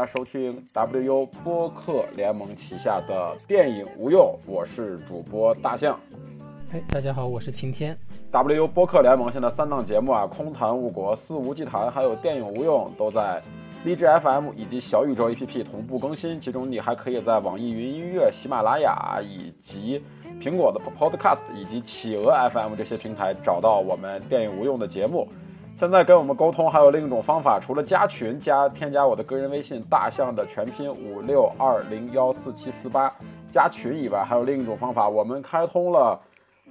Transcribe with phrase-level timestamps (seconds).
[0.00, 6.00] 大家收听 WU 播客联盟旗下的电影无用，我是主播大象。
[6.72, 7.94] 哎，大家好，我是晴天。
[8.32, 13.42] WU 播客联盟现在三档节目啊，空谈误国、肆无忌谈，还有电影无用，都在
[13.84, 16.40] 荔枝 FM 以及小宇宙 APP 同步更新。
[16.40, 20.02] 其中你还可以在网易云音乐、喜马拉雅以及
[20.40, 25.28] 苹果的 Podcast 以及企鹅 FM 这些平台找到我们电影无用的节目。
[25.80, 33.10] 现在跟我们沟通还有另一种方法，除了加群加添加我的个人微信大象的全拼五六二零幺四七四八
[33.50, 36.20] 加群以外，还有另一种方法，我们开通了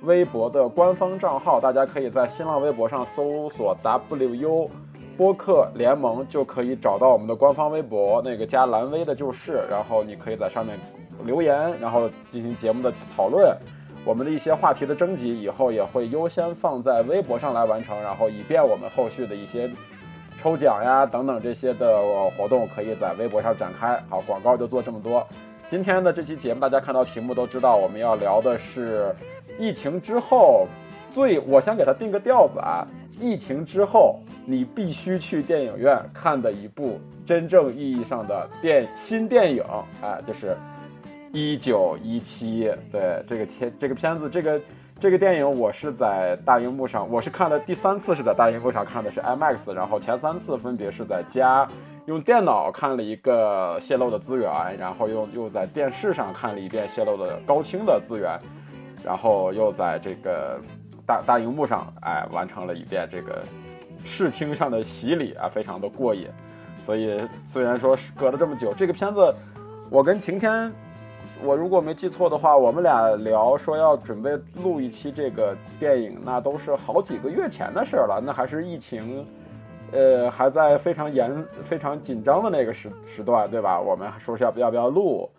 [0.01, 4.69] 微博的官方账号，大家可以在新浪微博上搜索 WU
[5.17, 10.77] 播客联盟，就可以找到我们的官方微博，那个加蓝 V 的就是，然后你可以在上面
[11.25, 13.57] 留言，然后进行节目的讨论。
[14.05, 19.69] 我们的一些话题的征集，以后也会优先放在微博上来完成，然后以便我们后续的一些
[20.41, 22.01] 抽奖呀等等这些的
[22.35, 24.01] 活动可以在微博上展开。
[24.09, 25.27] 好，广告就做这么多。
[25.69, 29.13] 今天的这期节目，大家看到题目都知道，我们要聊的是
[29.59, 30.65] 疫情之后
[31.11, 32.87] 最，我想给它定个调子啊，
[33.19, 39.63] 疫情之后你必须去电影院看的一部真正意义上的电新电影，
[40.01, 40.57] 哎，就是。
[41.31, 44.61] 一九一七，对这个片这个片子，这个
[44.99, 51.67] 这个电影，我是在大荧幕上，我是看了第三次是在大荧幕上看的是 IMAX，然后前三次分别是在家
[52.07, 58.37] 用电脑看了一个泄露的资源，然后又又在电视上看了一遍泄露的高清的资源，
[59.03, 60.59] 然后又在这个
[61.05, 63.43] 大大荧幕上，哎，完成了一遍这个
[64.03, 66.27] 视听上的洗礼啊，非常的过瘾。
[66.87, 69.31] 所以虽然说隔了这么久，这个片子
[69.91, 70.71] 我跟晴天。
[71.41, 78.21] 我如果没记错的话，我们俩聊说要准备录一期这个电影，那都是好几个月前的事儿了。
[78.21, 79.25] 那还是疫情，
[79.93, 83.79] 呃，还在非常严、非常紧张的那个时时段，对吧？
[83.79, 85.29] 我们说是要不要不要录，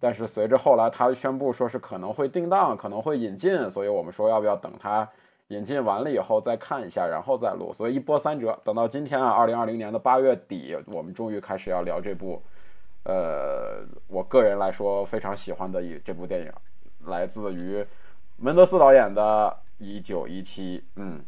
[0.00, 5.08] 但是随着后来他宣布说是可能会定档，可能会引进，所以我们说要不要等他
[5.48, 7.72] 引进完了以后再看一下，然后再录。
[7.74, 12.42] 所以一波三折，等到今天啊，二零二零年的八月底，我们终于开始要聊这部。
[13.04, 16.52] 呃，我个人来说非常喜欢的一这部电影，
[17.06, 17.84] 来自于
[18.36, 20.78] 门德斯导演的《一九一七》。
[20.96, 21.22] 嗯，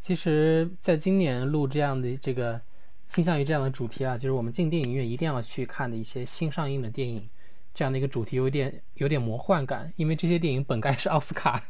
[0.00, 2.60] 其实，在今年录这样的这个
[3.06, 7.28] 倾向于这样的主题啊，就是我们进电影院一定要去看的一些新上映的电影，
[7.74, 11.64] 这样的一个主题有点有点魔幻感，因为这些电影本该是奥斯卡，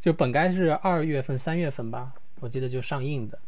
[0.00, 3.38] 就本该是二月份、三月份吧，我记得就上映的，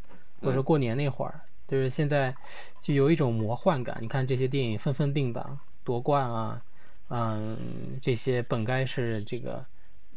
[0.43, 1.41] 或者过年那会儿。
[1.75, 2.33] 就是现在，
[2.81, 3.99] 就有一种魔幻感。
[4.01, 6.63] 你看这些电影纷纷定档夺冠啊，
[7.09, 9.67] 嗯，这些本该是这个，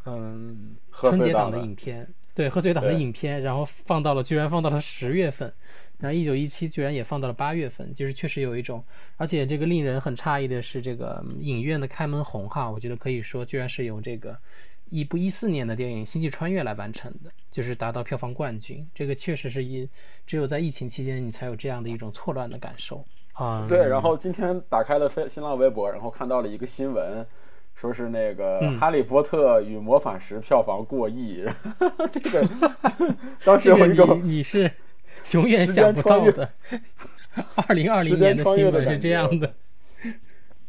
[0.05, 5.51] 嗯，春节档的影片，对，贺岁档的影片，然后放到了，居然放到了十月份，
[5.97, 8.85] 然后一九一七居然也放到了八月份，就是确实有一种，
[9.15, 14.37] 而且这个令人很诧异的是，这个影院的开门红哈，我觉得可以说居然是由这个。
[14.89, 18.87] 一部一四年的电影《星际穿越》来完成的，就是达到票房冠军。
[18.93, 19.89] 这个确实是一，
[20.25, 23.03] 只有在疫情期间，你才有这样的一种错乱的感受
[23.33, 23.65] 啊。
[23.67, 27.25] 对，然后今天打开了飞新浪微博，然后看到了一个新闻，
[27.75, 31.45] 说是那个《哈利波特与魔法石》票房过亿。
[32.11, 32.47] 这个
[33.43, 34.71] 当时有一种你是
[35.31, 36.49] 永远想不到的，
[37.67, 39.53] 二零二零年的新闻是这样的。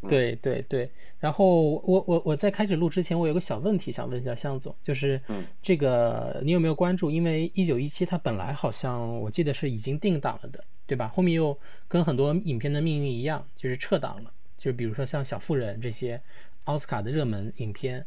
[0.07, 0.89] 对对对，
[1.19, 5.19] 然后我我我在开始录之前，我有个小问题想问一下向总，就是
[5.61, 7.11] 这个你有没有关注？
[7.11, 11.09] 因为一九一七它本来好像我记得是已经定档了的，对吧？
[11.09, 11.57] 后面又
[11.87, 14.31] 跟很多影片的命运一样，就是撤档了。
[14.57, 16.21] 就是比如说像小妇人这些
[16.63, 18.05] 奥斯卡的热门影片，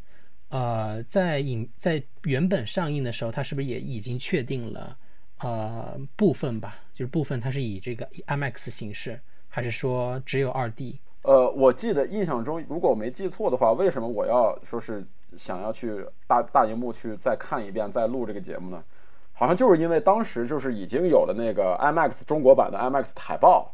[0.49, 4.97] 呃，在影在原本上映的时候，它是不是也已经确定了？
[5.39, 11.00] 呃，部分吧，就是部分它是以这个 IMAX 形式，还是说只有二 D？
[11.23, 15.05] 呃，我记得印象中，如果我没记错的话，为什么我要说是
[15.37, 18.83] 想要去大大荧幕去再看一遍，再录这个节目呢？
[19.33, 23.73] 好像就是因为当时就是已经有了那个 IMAX 中国版的 IMAX 海报，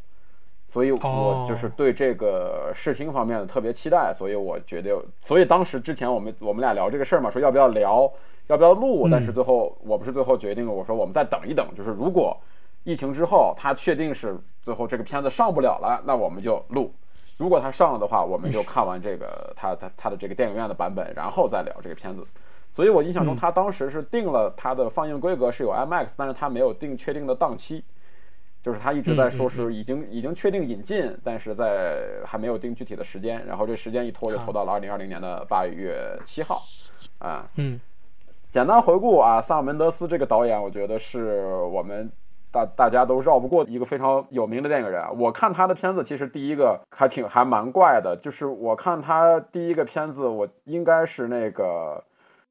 [0.66, 8.10] 所以我就是对这个视听方面的特别期待，所以我觉得，所以当时之前我们我们俩聊这个事儿嘛，说要不要聊，
[8.46, 12.36] 要不要录，但是最后我不是最后决定了，我说我们再等一等，就是如果
[12.84, 16.92] 疫情之后他确定是最后这个片子上不了了，那我们就录。
[17.38, 22.22] 如果他上了的话，我们就看完这个他他他的这个电影院的版本，然后再聊这个片子。
[22.70, 27.82] 所以我印象中，他当时是定了他的放映规格是有 IMAX，但是他没有定确定的档期，
[28.62, 33.44] 就是他一直在说是已经已经确定引进，但是在还没有定具体的时间。
[33.46, 36.60] 然后这时间一拖就拖到了二零二零年的八月七号。
[37.18, 37.80] 啊，嗯，
[38.50, 42.10] 简单回顾啊，萨门德斯这个导演，我觉得是我们
[42.50, 45.02] 大大家都绕不过一个非常有名的电影人。
[45.18, 52.02] 我看他的片子，其实第一个还挺还蛮怪的，就是我看他第一个片子，我应该是那个。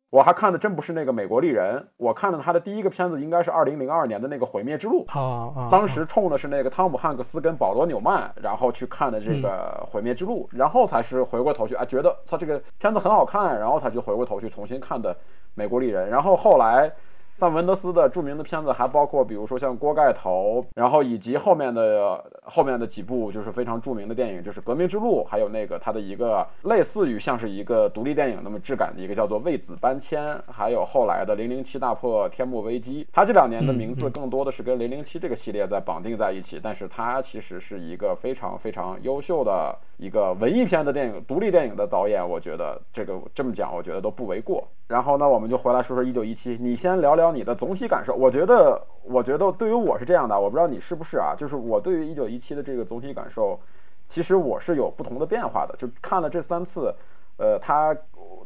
[0.10, 5.04] 我还看的真不是那个美国丽人，我看的他的第一个片子应该是二零零二年的那个毁灭之路。
[5.10, 15.14] 啊当时冲的是那个汤姆汉克斯跟保罗纽曼，然后去看的这个毁灭之路，然后才是回过头去啊，觉得他这个片子很好看，然后才去回过头去重新看的
[15.56, 16.90] 美国丽人，然后后来。
[17.38, 33.06] 像文德斯的著名的片子还包括，比如说像《锅盖头》，然后以及后面的后面的几部就是非常著名的电影，就是《革命之路》，还有那个他的一个类似于像是一个独立电影那么质感的一个叫做《为子搬迁》，还有后来的《零零七大破天幕危机》。
[33.13, 42.28] 他这两年的名字更多的是跟《零零七》这个系列在绑定在一起，但是他其实是一个非常非常优秀的一个文艺片的电影、独立电影的导演。
[42.28, 44.68] 我觉得这个这么讲，我觉得都不为过。
[44.88, 47.32] 然后呢，我们就回来说说《一九一七》，你先聊聊。
[47.32, 51.36] 你的总体感受，我觉得，我觉得对于我是这样的，我不知道你是不是啊？
[51.38, 53.60] 就是我对于一九一七的这个总体感受，
[54.08, 55.76] 其实我是有不同的变化的。
[55.78, 56.94] 就看了这三次，
[57.38, 57.96] 呃，他，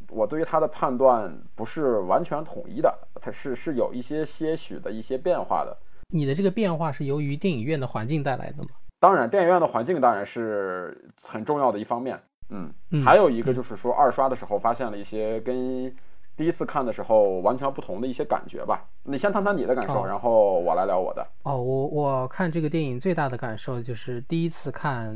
[0.10, 5.78] 我对于他的判断不是完全统一的，它是是有一些些许的一些变化的。
[6.10, 8.76] 你的这个变化是由于电影院的环境带来的吗？
[9.02, 12.22] 当然，电影院的环境当然是很重要的一方面。
[12.50, 12.72] 嗯，
[13.04, 15.94] 还有一个就是说，二刷的时候发现了一些跟。
[16.38, 18.88] 第一次看的时候，完全不同的一些感觉吧。
[19.04, 21.28] 你先谈谈你的感受，然后我来聊我的。
[21.44, 25.16] 哦，我我看这个电影最大的感受就是第一次看，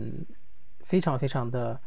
[0.84, 1.80] 非常非常的，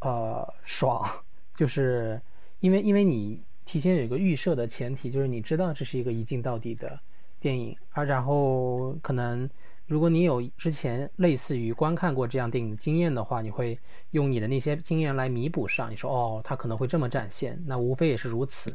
[0.00, 1.08] 呃，爽。
[1.54, 2.20] 就是
[2.60, 6.98] 因为因为你提前有一个预设的前提，就是你知道这是一个一镜到底的
[7.40, 9.48] 电影，而然后可能。
[9.88, 13.78] 如果你有之前类似于观看过这样电影的经验的话，你会
[14.10, 15.90] 用你的那些经验来弥补上。
[15.90, 18.70] 你说哦，他可能会这么展现，那无非也是如此。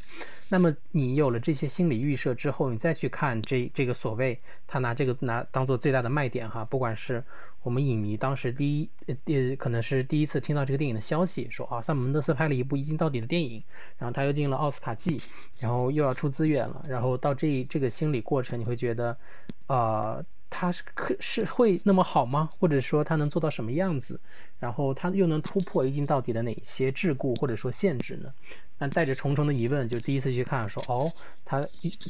[0.50, 7.24] 那么你有了这些心理预设之后，你再去看这这个所谓他拿这个拿当做最大的卖点哈，不管是
[7.62, 13.64] 我们影迷当时第一呃可能是第一次听到这个电影的消息，说啊，萨姆门德斯拍了一部一镜到底的电影，
[14.00, 15.22] 然后他又进了奥斯卡季，
[15.60, 19.16] 然后又要出资源了，然后到这这个心理过程，你会觉得，
[19.68, 20.26] 呃。
[20.56, 22.48] 他是可是会那么好吗？
[22.60, 24.20] 或者说他能做到什么样子？
[24.60, 28.32] 然后他又能突破一镜到底的哪些桎梏或者说限制呢？
[28.78, 31.12] 那带着重重的疑问，就第一次去看，说哦，
[31.44, 31.60] 他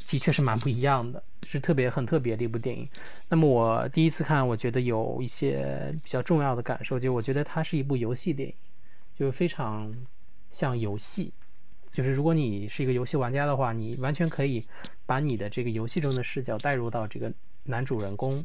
[0.08, 2.88] 的确是蛮不一样的，是特别很特别的一部电影。
[3.30, 8.56] 那么我第一次看，我觉得有一些比较重要的感受，就我觉得它是一部游戏电影，
[9.16, 9.94] 就非常
[10.50, 11.32] 像游戏。
[11.92, 14.64] 就是如果你是一个游戏玩家的话，你完全可以
[15.06, 17.32] 把你的这个游戏中的视角带入到这个。
[17.64, 18.44] 男主人公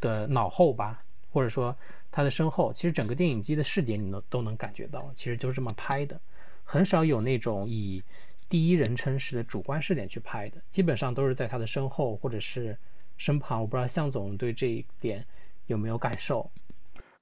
[0.00, 1.02] 的脑后吧，
[1.32, 1.76] 或者说
[2.10, 6.20] 他的身后，其实整个电影机的视点你都都能感觉到，其实就是这么拍的，
[6.64, 8.02] 很少有那种以
[8.48, 12.76] 第一人称式的主观视点去拍的，基本上都是在他的身后或者是
[13.16, 13.60] 身旁。
[13.60, 15.24] 我不知道向总对这一点
[15.66, 16.50] 有没有感受？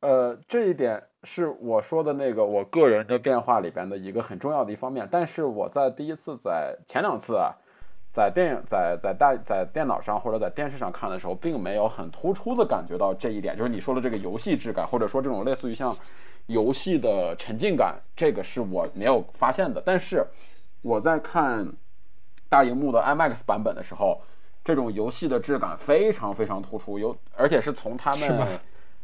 [0.00, 7.57] 呃，这一点是我说的那个我个人的变化里边的一个很重要的一方面，但是我在第一次在前两次啊。
[8.19, 15.95] 在电影在在大在电脑上或者在电视上看的时候，并没有很突出的感觉到这一点，就是你说的这个游戏质感，或者说这种类似于像
[16.47, 19.81] 游戏的沉浸感，这个是我没有发现的。
[19.87, 20.27] 但是
[20.83, 21.73] 我在看
[22.49, 24.21] 大荧幕的 IMAX 版本的时候，
[24.65, 28.59] 这种游戏的质感非常非常突出，有而且是从他们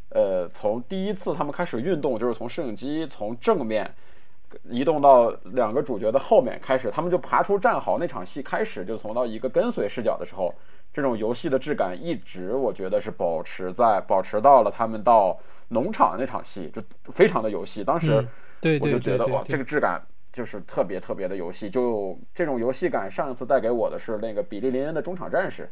[0.09, 3.95] 呃从第一次他们开始运动，就是从摄影机从正面。
[4.63, 10.55] 移动到两个主角的后面开始，他们就爬出战壕那场戏开始，就从到一个跟随视角的时候，
[10.93, 16.83] 这种游戏的质感一直我觉得是保持在保持到了他们到农场那场戏，就
[17.13, 17.83] 非常的游戏。
[17.83, 18.27] 当时
[18.81, 20.01] 我就觉得哇，这个质感
[20.33, 21.69] 就是特别特别的游戏。
[21.71, 25.71] 就这种游戏感，上一次带给我的是那个比利林恩的中场战士。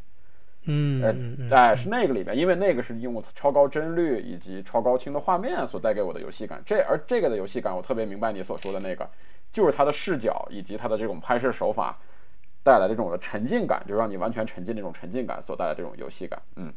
[0.65, 6.63] 嗯，哎，是那个里面，因为那个是用超高帧率以及超高清的画面所带给我的游戏感。
[6.65, 9.09] 这而这个的游戏感，我特别明白你所说的那个，
[9.51, 11.99] 就是它的视角以及它的这种拍摄手法
[12.63, 16.41] 带来的这种的沉浸感，就让你完全沉浸那种沉浸感所带来这种游戏感。
[16.55, 16.73] 嗯，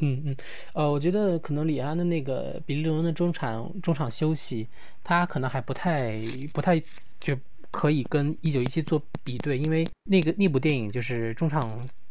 [0.00, 0.36] 嗯嗯，
[0.72, 4.66] 呃，我觉得可能李安的那个比利龙的中场中场休息，
[5.04, 6.12] 他可能还不太
[6.54, 6.80] 不太
[7.20, 7.36] 就
[7.70, 11.60] 可以跟一九一七做比对，因为那个那部电影就是中场。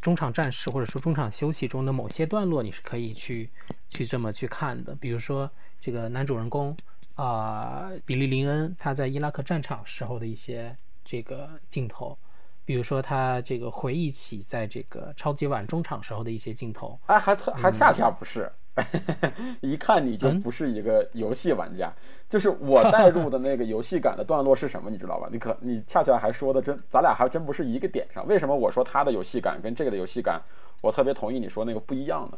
[0.02, 3.50] 中场战事或者说中场休息中的某些段落，你是可以去
[3.90, 4.96] 去这么去看的。
[4.96, 6.76] 比如说这个男主人公
[7.16, 12.18] 啊，比利林恩他在伊拉克战场时候的一些这个镜头，
[12.66, 17.00] 比如说他这个回忆起在这个超级碗中场时候的一些镜头。
[17.06, 18.52] 哎，还特还恰恰不是。
[19.60, 21.94] 一看你就不是一个游戏玩家，
[22.32, 25.28] 就是我带入的那个游戏感的段落是什么，你知道吧？
[25.30, 28.26] 你可你恰恰还说的真，咱俩还真不是一个点上。
[28.26, 30.42] 为什么我说他的游戏感跟这个的游戏感
[30.80, 32.38] 我特别同意你说那个不一样呢。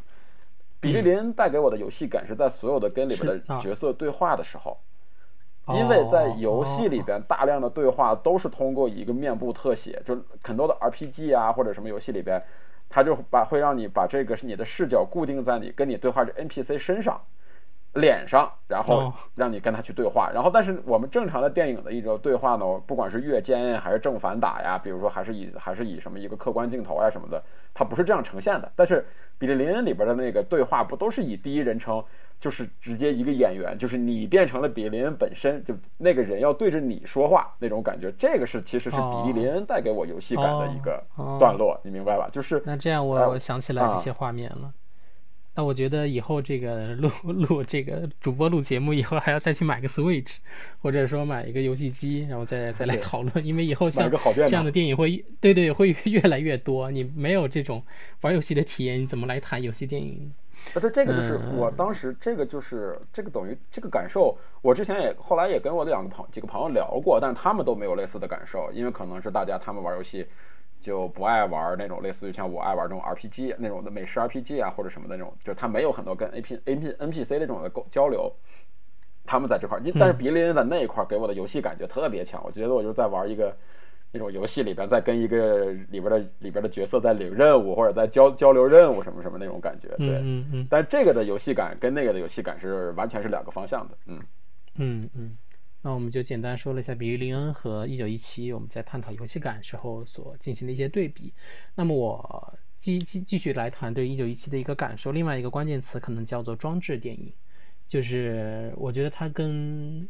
[0.80, 4.76] 比利林带给我的游戏感是在所有的跟里边的角色对话的时候，
[5.68, 12.42] 因为在游戏里边大量的对话都是通过一个面部特写，就很多的 RPG 啊或者什么游戏里边，
[12.90, 17.20] 他就把会让你把这个是你的视角固定在你跟你对话的 NPC 身上。
[17.94, 28.70] 脸上，然后让你跟他去对话，然后但是我们正常的电影的一种对话呢，不管是越肩还是正反打呀，比如说还是以还是以什么一个客观镜头啊什么的，它不是这样呈现的。
[28.74, 29.06] 但是
[29.38, 32.02] 比利林恩里边的那个对话不都是以第一人称，
[32.40, 41.02] 就是直接一个演员，就是你变成了比利林恩本身，就那个人要对着你说话那种感觉，这个是其实是比利林恩带给我游戏感的一个
[41.38, 42.28] 段落，你明白吧？
[42.32, 44.72] 就是那这样我想起来这些画面了。
[45.56, 50.36] 那我觉得以后这个录 录这个主播录节目以后还要再去买个 Switch，
[50.80, 53.46] 或者说买一个游戏机，然后再再来讨论。
[53.46, 56.90] 因为以后像这样的电影会，对对，会越来越多。
[56.90, 57.80] 你没有这种
[58.22, 60.32] 玩游戏的体验，你怎么来谈游戏电影？
[60.74, 64.36] 啊，对，这个就是我当时这个就是这个等于这个感受。
[64.60, 70.26] 我之前也后来也跟我的两个朋几个朋友聊过，但他们都没有类似的感受，因为可能是大家他们玩游戏。
[70.84, 78.30] 就不爱玩那种类似于像我爱玩这种 RPG 那种的美式 RPG 啊或者什么的那种，就是他没有很多跟 A P A P N P C 那种的沟交流。
[79.26, 82.42] 他们在这块儿，但是比利林在那一块儿给我的游戏感觉特别强。
[82.44, 83.56] 我觉得我就在玩一个
[84.12, 89.88] 那种游戏里边，在跟一个里边的里边的角色在领任务或者在交交流任务什么什么那种感觉。
[89.96, 90.66] 对，嗯嗯。
[90.68, 93.96] 但这个的游戏感跟那个的游戏感是完全是两个方向的。
[94.04, 94.20] 嗯
[94.76, 95.34] 嗯嗯。
[95.86, 101.30] 那我们就简单说了一下比利林恩和一九一七，我们在探讨游戏感时候所进行的一些对比。
[101.74, 105.12] 那么我继继继续来谈对一九一七的一个感受。
[105.12, 107.30] 另外一个关键词可能叫做装置电影，
[107.86, 110.08] 就是我觉得它跟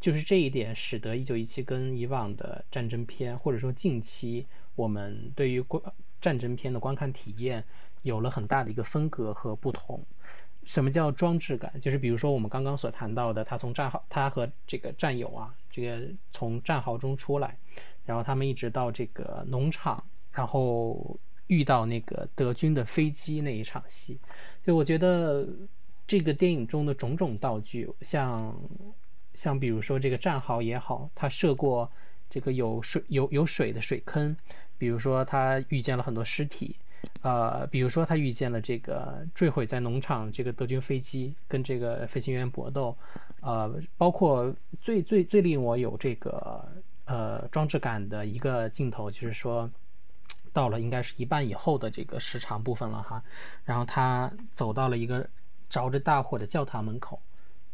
[0.00, 5.82] 就是这一点使得一九一七跟以往的战争片或者说近期我们对于观
[6.18, 7.62] 战争片的观看体验
[8.00, 10.02] 有了很大的一个分隔和不同。
[10.62, 11.72] 什么叫装置感？
[11.80, 17.56] 就是比如说我们刚刚所谈到的，他从战壕，他和这个战友啊，这个从战壕中出来，
[18.04, 24.18] 然后他们一直到这个农场，然后遇到那个德军的飞机那一场戏，
[24.62, 25.48] 就我觉得
[26.06, 28.54] 这个电影中的种种道具，像
[29.32, 31.90] 像比如说这个战壕也好，他涉过
[32.28, 34.36] 这个有水有有水的水坑，
[34.76, 36.76] 比如说他遇见了很多尸体。
[37.22, 42.96] 呃，比如说他遇见了这个坠毁在农场这个德军飞机，跟这个飞行员搏斗，
[43.40, 46.66] 呃，包括最最最令我有这个
[47.04, 49.70] 呃装置感的一个镜头，就是说
[50.52, 53.22] 到了应该是一半以后的这个时长部分了哈，
[53.64, 55.28] 然后他走到了一个
[55.68, 57.20] 着着大火的教堂门口，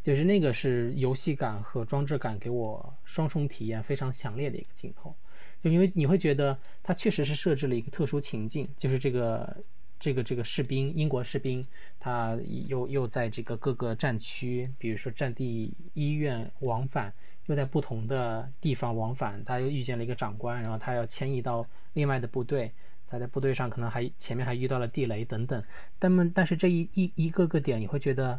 [0.03, 5.15] 就是那个是游戏感和装置感给我双重体验非常强烈的一个镜头。
[5.63, 9.57] 就因为你会觉得他确实是设置了一个特殊情境，就是这个
[9.99, 11.67] 这个这个士兵，英国士兵，
[11.99, 17.13] 他又又在这个各个战区，比如说战地医院往返，
[17.47, 22.71] 又在不同的地方往返，他又遇见了一个长官，然后他要迁移到另外的部队，
[23.09, 25.61] 他在部队上可能还前面还遇到了地雷等等，
[25.99, 28.39] 但么但是这一一一个个点，你会觉得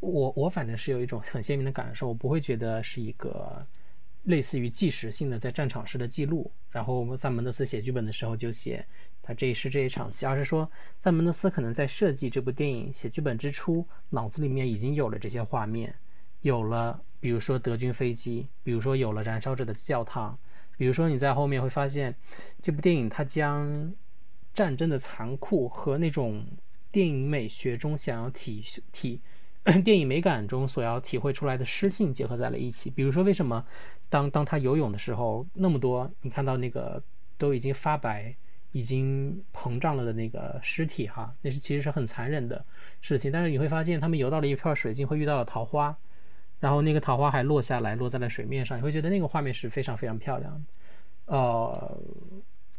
[0.00, 3.66] 我我反正是有一种很鲜明的感受，我不会觉得是一个。
[4.26, 8.84] 类似于纪实性的在战场时的记录，然后我们在门德斯写剧本的时候就写
[9.22, 10.68] 他这是这一场戏，而是说
[10.98, 15.94] 在门德斯可能在设计这部电影写剧本之初，脑子里面已经有了这些画面，
[16.40, 20.36] 有了比如说德军飞机，比如说有了燃烧着的教堂，
[20.76, 22.14] 比如说你在后面会发现
[22.60, 23.92] 这部电影它将
[24.52, 26.44] 战争的残酷和那种
[26.90, 29.20] 电影美学中想要体体
[29.84, 33.64] 电影美感中所要体会出来的诗性结合在了一起，比如说为什么？
[34.08, 37.02] 当当他游泳的时候，那么多你看到那个
[37.36, 38.34] 都已经发白、
[38.72, 42.64] 已经膨胀了的那个尸体哈，那是其实是很残忍的
[43.00, 43.32] 事情。
[43.32, 45.96] 但是你会发现，他们游到了一片水晶，会遇到了桃花，
[46.60, 50.64] 然后那个桃花还落下来，落在了水面上，你会觉得那个画面是非常非常漂亮。
[51.26, 51.98] 呃，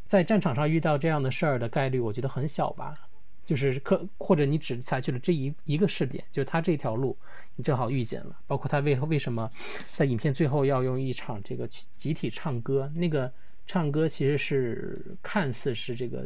[0.05, 3.06] 在战场上遇到这样的事儿的概率，我觉得很小吧。
[3.47, 7.17] 就是可或者你只采取了这一一个试点，就是他这条路
[7.55, 9.49] 你正好遇见了，包括他为为什么
[9.85, 13.31] 在影片最后要用一场这个集体唱歌，那个
[13.65, 16.25] 唱歌其实是看似是这个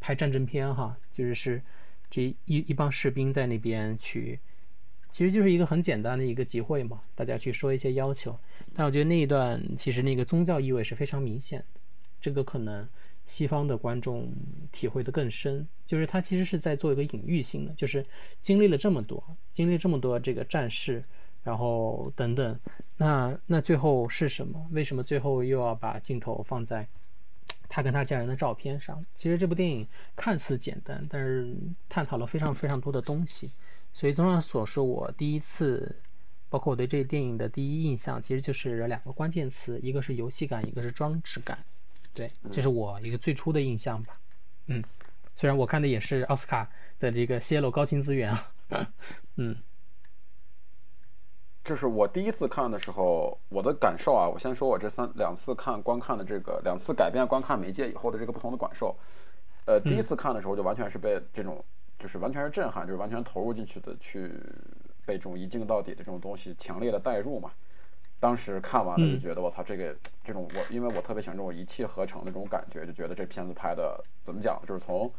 [0.00, 1.60] 拍战争片哈，就是是
[2.08, 4.40] 这一一帮士兵在那边去，
[5.10, 8.34] 其实就是一个很简单的一个集会嘛，大家去说一些要求，
[8.74, 11.80] 但我觉得那一段其实那个宗教意味是非常明显的，
[12.18, 12.88] 这个可能。
[13.26, 14.32] 西方的观众
[14.72, 18.06] 体会的更深，就是他其实是在做一个隐喻性的，就是
[18.40, 21.04] 经历了这么多，经历这么多这个战事，
[21.42, 22.58] 然后等等，
[22.96, 24.66] 那那最后是什么？
[24.70, 26.86] 为什么最后又要把镜头放在
[27.68, 29.04] 他跟他家人的照片上。
[29.14, 31.52] 其实这部电影看似简单，但是
[31.88, 33.50] 探讨了非常非常多的东西。
[33.92, 35.96] 所以综上所述，我第一次，
[36.48, 41.58] 包括我对这个电影的第一印象，其实就是两个关键词，一个是游戏感，一个是装置感。
[42.16, 44.18] 对，这是我一个最初的印象吧。
[44.68, 44.82] 嗯，
[45.34, 46.66] 虽然我看的也是奥斯卡
[46.98, 48.50] 的这个泄露高清资源啊。
[49.36, 49.54] 嗯。
[51.62, 54.28] 这是我第一次看的时候，我的感受啊。
[54.28, 58.96] 我先说我这三两次看观看的这个两次改变观看媒介以后的这个不同的感受。
[59.66, 61.62] 呃，第一次看的时候就完全是被这种，
[61.98, 64.30] 就是完全是震撼，就是完全投入进去的，去
[65.04, 67.50] 被这种一镜到底的这种东西强烈的代入嘛。
[68.18, 69.94] 当时看完了就觉得我操，这个
[70.24, 75.12] 这种我，因为我特别喜欢这种一气呵成的这种感觉，就觉得这片子拍的怎么讲，就是从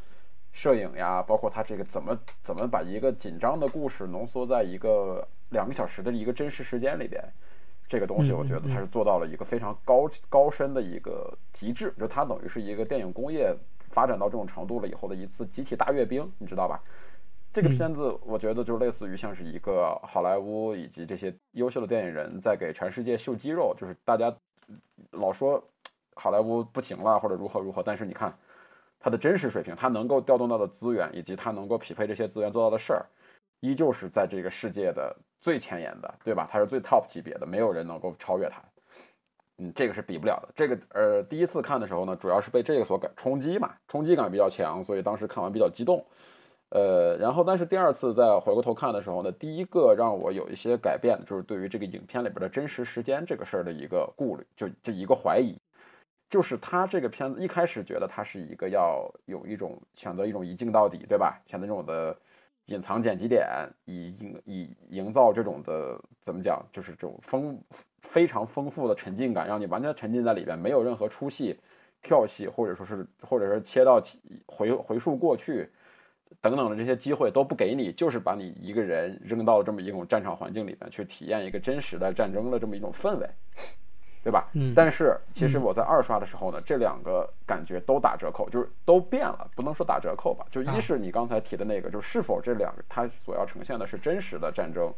[0.52, 5.28] 摄影呀，包括它这个怎么怎么把一个紧张的故事浓缩在一个。
[5.50, 7.24] 两个小时的一个真实时间里边，
[7.88, 13.56] 这个东西我觉得它是做到了一个非常高高深的一个极致，就它等于是一个电影工业
[13.90, 16.84] 发展到这种程度了以后的一次集体大阅兵，你知道吧？
[17.54, 24.36] 这个片子我觉得就类似于像是一个好莱坞以及这些优秀的电影人在给全世界秀肌肉，就是大家
[25.12, 25.64] 老说
[26.16, 28.38] 好莱坞不行了或者如何如何，但是你看
[29.00, 33.06] 它的真实水平，它能够调动到的资源以及它能够匹配这些资源做到的事儿，
[33.60, 35.16] 依旧是在这个世界的。
[35.40, 36.50] 最前沿的，对吧？
[36.52, 38.60] 它是最 top 级别的，没有人能够超越它。
[39.60, 40.50] 嗯，这个是比不了的。
[40.56, 46.04] 这个呃，第一次看的时候呢，主要是被这个所感冲击嘛，冲击感比较强，所以当时看完比较激动。
[46.70, 55.58] 呃，然后但是第二次再回过头看的时候呢，第一个让我有一些改变的，就是对于这个影片里边的真实时间这个事儿的一个顾虑，就这一个怀疑，
[56.30, 61.42] 就是他这个片子一开始觉得它是一个要有一种选择一种一镜到底，对吧？
[61.46, 62.18] 选择这种的。
[62.68, 63.48] 隐藏剪辑点，
[63.86, 67.58] 以营以营造这种的怎么讲，就是这种丰
[68.02, 71.58] 非常丰富的沉浸感，让你完全沉浸在里边，没有任何出戏、
[72.02, 74.04] 跳戏，或者说是或者是切到
[74.46, 75.70] 回回溯过去
[76.42, 83.30] 等等的这些机会都不给你，就是把你一个人扔到了这么一种战场环境里面去体验一个真实的战争的这么一种氛围。
[84.24, 84.50] 对吧？
[84.56, 90.46] 嗯，但是其实我在二刷的时候呢，这两个感觉都打折扣，就是都变了，不能说打折扣吧。
[90.52, 94.94] 就一是你刚才提的那个，就是是否这两个它所要呈现的是真实的战争，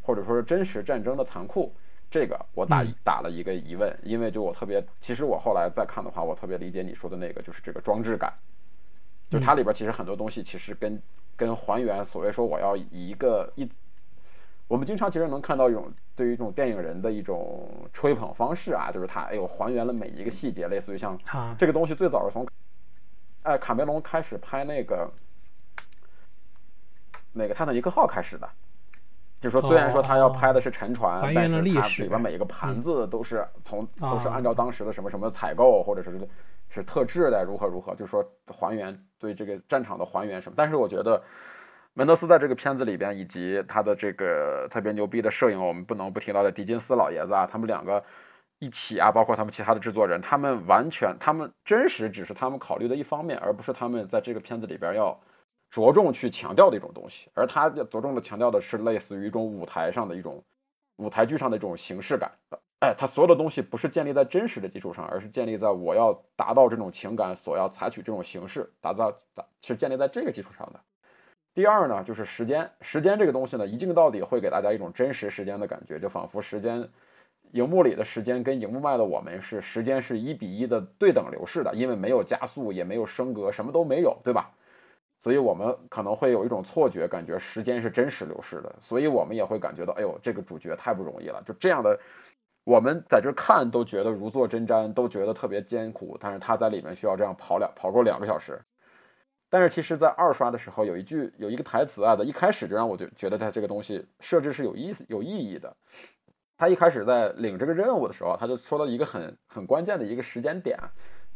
[0.00, 1.70] 或者说是真实战争的残酷，
[2.10, 3.94] 这个我打打了一个疑问。
[4.02, 8.32] 因为就我特别，其实我后来再看的话，我特别理解你说的那个，就是这个装置感，
[9.32, 11.02] 就它里边其实很多东西其实跟
[11.34, 13.68] 跟还原所谓说我要以一个一。
[14.68, 21.18] 我们经常其实能看到一种对于一种电影人的一种吹捧方式啊，就是他哎呦还原了每一个细节，类似于像
[21.58, 22.46] 这个东西最早是从
[23.42, 25.10] 哎卡梅隆开始拍那个
[27.32, 28.48] 那个泰坦尼克号开始的，
[29.42, 36.26] 就说虽然说他要拍的是沉船，但是它里边每一个盘子都是从都是按照当时的什么什么采购或者是
[36.72, 41.22] 是特制的如何如何，就说还原对这个战场的还原什么，但是我觉得。
[41.94, 48.02] 门德斯在这个片子里边，以及他的这个特别牛逼的摄影，我们不能不提到的迪金斯老爷子啊，他们两个
[48.60, 55.20] 一起啊，包括他们其他的制作人，他们完全，他们真实只是他们考虑的一方面，而不是他们在这个片子里边要
[55.70, 57.28] 着重去强调的一种东西。
[57.34, 60.42] 而他着重的强调的是类似于一种舞台上的一种
[60.96, 62.32] 舞台剧上的一种形式感。
[62.82, 70.80] 哎，他所有的东西不是建立在真实的基础上，而是建立在我要达到这种情感所要采取这种形式，达到达是建立在这个基础上的。
[71.54, 72.68] 第二呢，就是时间。
[72.80, 76.88] 时间这个东西呢，一镜到底会给大家一种真实时间的感觉，就仿佛时间，
[77.52, 84.50] 荧幕里的时间跟荧幕外的我们是时间是一比一的对等流逝的，因为没有加速，也没有升格，什么都没有，对吧？
[85.20, 91.40] 所以我们可能会有一种错觉，感觉时间是真实流逝的，所以我们也会感觉到，哎呦，这个主角太不容易了。
[91.46, 91.96] 就这样的，
[92.64, 98.62] 我们在这看都觉得如坐针毡，都觉得特别艰苦，但是他在里面需要这样跑两跑够两个小时。
[99.50, 105.76] 但是其实，在二刷的时候，有一句有一个台词啊，的一开始就让我就觉得他这个东西设置是有意思、有意义的。
[106.56, 110.78] 他一开始在领这个任务的时候，他就说到一个很很关键的一个时间点，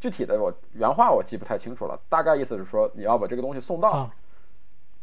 [0.01, 4.11] 具体的我原话我记不太清楚了，大概意思是说你要把这个东西送到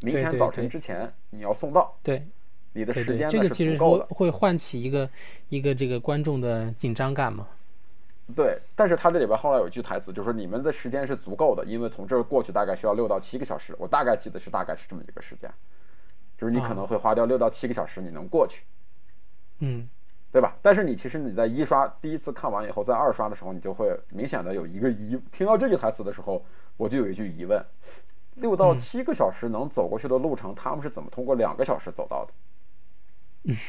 [0.01, 1.95] 明天早晨之前，你要送到。
[2.01, 2.25] 对，
[2.73, 5.09] 你的时间这个其实会会唤起一个
[5.49, 7.47] 一个这个观众的紧张感嘛。
[8.35, 13.75] 对，但是他这里边后来有一句台词，就是说你们的时间是足够的，因为从这儿过去大概需要六到七个小时。
[13.77, 15.51] 我大概记得是大概是这么一个时间，
[16.37, 18.63] 就是你可能会花掉六到七个小时，你能过去，
[19.59, 19.87] 嗯，
[20.31, 20.55] 对吧？
[20.61, 26.43] 但是你其实你在一刷第一次看完以后，在二刷的时候，你就会明显的有一个疑，听到这句台词的时候，
[26.77, 27.61] 我就有一句疑问：
[28.35, 32.31] 六到七个小时能走过去的路程，他们是怎么通过两个小时走到的？
[33.43, 33.55] 嗯。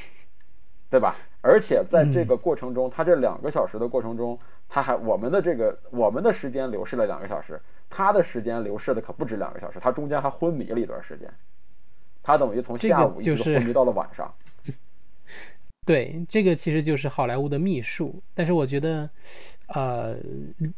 [0.91, 1.17] 对吧？
[1.41, 7.61] 而且在这个过程中，他这两个小时的过程中，他还我们的这个我们的时间流逝了两个小时，
[7.91, 11.29] 他的时间流逝的可不止两个小时，他中间还昏迷了一段时间，
[12.23, 14.33] 他等于从下午一直昏迷到了晚上。
[15.85, 18.23] 对，这个其实就是好莱坞的秘术。
[18.33, 19.11] 但是我觉得，
[19.67, 20.17] 呃，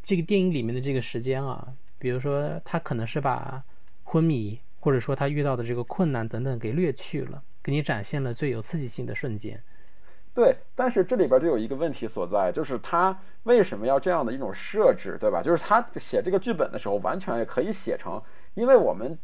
[0.01, 1.67] 这个电影里面的这个时间啊，
[1.99, 3.63] 比如说他可能是把
[4.03, 9.61] 昏迷，或者说他遇到的这个困难等等给略去了，给你展现了最有刺激性的瞬间。
[10.33, 15.43] 对，但是这里边就有一个问题所在，就是他为什么要这样的一种设置，对吧？
[15.43, 18.21] 就是他写这个剧本的时候，完全也可以写成，
[18.53, 19.19] 因为我们。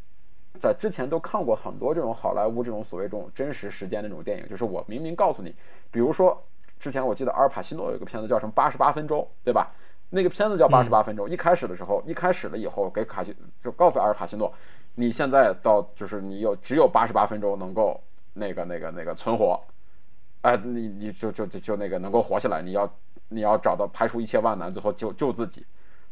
[0.61, 5.49] 在之前都看过很多这种好莱坞这种所谓这种真实时间的那种电影，就是我明明告诉你，
[5.89, 6.39] 比如说
[6.79, 9.71] 之前我记得阿尔帕西诺有一个片子叫什么八十八分钟，对吧？
[10.11, 14.53] 那个片子叫八十八分钟，一开始的时候，一开始了以后给卡西就告诉阿尔帕西诺，
[14.93, 17.99] 你现在到就是你有只有八十八分钟能够
[18.33, 19.59] 那个那个那个存活，
[20.41, 22.91] 哎，你你就就就就那个能够活下来，你要
[23.29, 25.65] 你要找到排除一切万难，最后救救自己。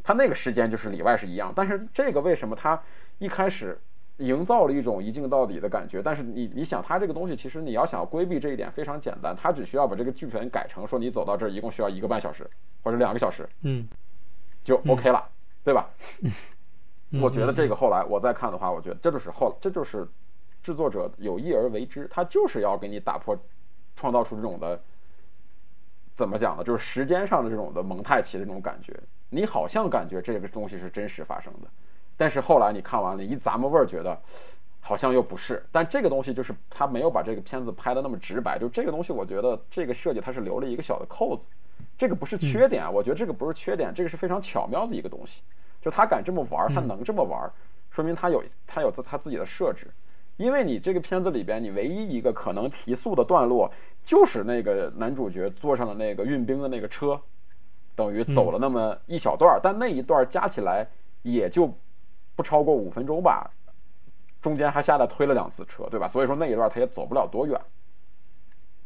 [0.04, 2.82] 他那个时间就是里外是一样，但是这个为什么他
[3.20, 3.80] 一开始？
[4.18, 12.48] 营造了一种一镜到底的感觉，但是你你想，他这个东西其实你要想规避这一点非常简单，他只需要把这个剧本改成说你走到这儿一共需要一个半小时
[12.84, 13.88] 或者两个小时，嗯，
[14.64, 15.28] 就 OK 了，
[15.64, 15.90] 对吧？
[17.20, 20.08] 我觉得这个后来我再看的话，我觉得这就是后这就是
[20.62, 23.38] 制作者有意而为之，他就是要给你打破，
[23.96, 24.80] 创造出这种的
[26.16, 26.64] 怎么讲呢？
[26.64, 28.98] 就是时间上的这种的蒙太奇的这种感觉，
[29.30, 31.68] 你好像感觉这个东西是真实发生的。
[32.16, 34.20] 但是后来你看完了，一咂摸味儿，觉得
[34.80, 35.64] 好像又不是。
[35.72, 38.60] 但这个东西就是他没有把这个片子拍的那么直白。
[38.60, 41.48] 就这个东西，我觉得这个设计它是留了一个小的扣子。
[41.98, 45.42] 这个不是缺点，我觉得这个不是缺点，这个是非常巧妙的一个东西。
[45.82, 47.52] 就他敢这么玩，他能这么玩，
[47.90, 49.88] 说明他有他有他自己的设置。
[50.38, 53.72] 因为你这个片子里边，你唯一一个可能提速的段落，
[54.04, 57.20] 就是那个男主角坐上了那个运兵的那个车，
[57.96, 60.88] 等于走了那么一小段，但那一段加起来
[61.22, 61.72] 也就。
[62.34, 63.52] 不超过五分钟吧，
[64.42, 66.08] 中间还下来推了两次车，对吧？
[66.08, 67.60] 所以说那一段他也走不了多远。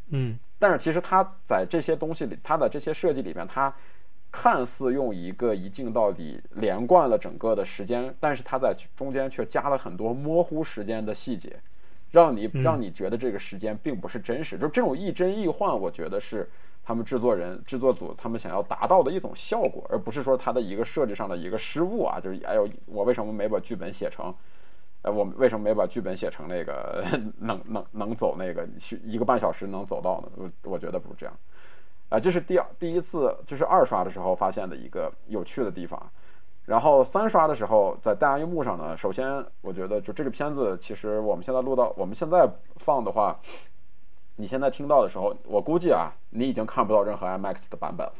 [0.10, 3.74] 嗯，但是其实他在这些东西里，他的这些设计里面，他
[4.36, 11.56] 看似用一个一镜到底连贯了整个的时间，但是它在中间却加了很多模糊时间的细节，
[12.12, 14.58] 让你让你觉得这个时间并不是真实。
[14.58, 16.50] 就这种亦真亦幻，我觉得是。
[16.88, 24.32] 他们制作人、制作组他们想要达到的一种效果，而不是说它的一个设计上的一个失误啊，就是哎呦，我为什么没把剧本写成？
[25.02, 27.04] 呃，我为什么没把剧本写成那个
[27.42, 30.30] 能能能走那个去一个半小时能走到呢？
[30.36, 31.36] 我我觉得不是这样。
[32.10, 36.02] 啊，这是第二第一次，就是二刷的时候发现的一个有趣的地方。
[36.66, 43.40] 然后三刷的时候，在大荧幕上呢，首先我觉得就这个片子，其实我们现在录到我们现在放的话。
[44.38, 48.14] 你现在听到的时候，我估计啊，你已经看不到任何 IMAX 的版本了，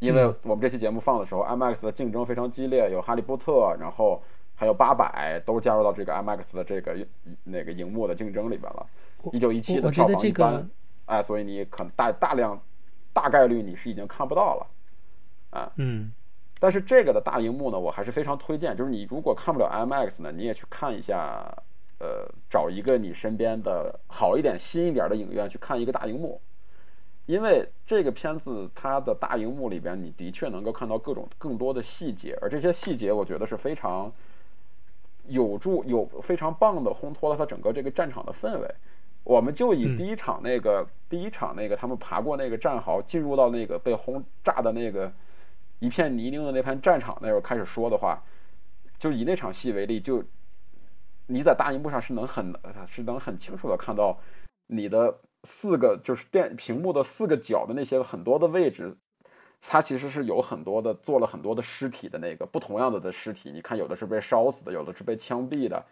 [0.00, 4.20] 因为我们这期节目放的时候，IMAX 的竞争非常激烈，有《哈利波特》，然后
[4.56, 6.96] 还有《八百》都加入到这个 IMAX 的这个
[7.44, 8.84] 那个荧幕的竞争里边了。
[9.30, 10.68] 一九一七的票房一般，
[11.08, 12.58] 哎，所以你可能大大量
[13.12, 14.66] 大概率你是已经看不到了，
[15.58, 16.12] 啊，嗯，
[16.60, 21.52] 但是这个的大荧幕呢，我还是非常推荐，就是你如果看不了 IMAX 呢，你也去看一下。
[22.00, 26.40] 呃，找一个你身边的好一点、新一点的影院去看一个大荧幕，
[27.26, 34.12] 因为这个片子它的大荧幕里边，你的确能够看到各种更多的细节，而这些细节我觉得是非常
[35.26, 38.74] 有助、有非常棒的烘托了它整个这个战场的氛围。
[39.28, 45.12] 我们就以第一场那个、第一场那个他们爬过那个战壕，进入到那个被轰炸的那个
[45.80, 48.22] 一片泥泞的那片战场那会儿开始说的话，
[48.98, 50.24] 就以那场戏为例，就。
[51.30, 52.54] 你在大荧幕上是能很，
[52.86, 54.18] 是能很清楚的看到
[54.66, 58.96] 你的四个就是电屏幕的四个角的那些很多的位置，
[59.60, 63.52] 它其实是有很多的做了很多的尸体的那个不同样的的尸体。
[63.52, 65.84] 你看，有的是被烧死的，有的是被枪毙的，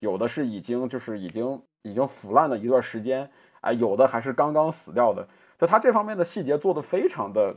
[0.00, 3.30] 有的是已经就是已经已经腐烂了一段时间，
[3.60, 5.26] 哎，有的还是刚刚死掉的。
[5.58, 7.56] 就他这方面的细节做的非常的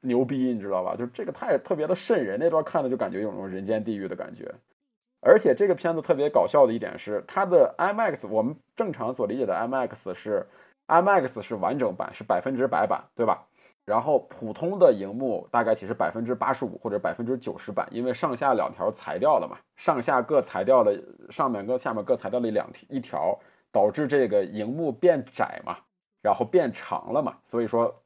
[0.00, 0.96] 牛逼，你知道吧？
[0.96, 4.54] 就这个太特别的瘆人，那段看的就感觉有种人间地狱的感觉。
[5.20, 10.46] 而且这个片子特别搞笑的一点是，它的 IMAX，我们正常所理解的 IMAX 是
[10.86, 13.46] IMAX 是完整版，是百分之百版，对吧？
[13.86, 20.92] 然后普通的荧幕大概其实百分之八十五或者百分之九十版，因为上下两条裁掉了嘛，上下各裁掉了，
[21.30, 23.38] 上面跟下面各裁掉了两一条，
[23.70, 25.76] 导致这个荧幕变窄嘛，
[26.20, 28.02] 然后变长了嘛，所以说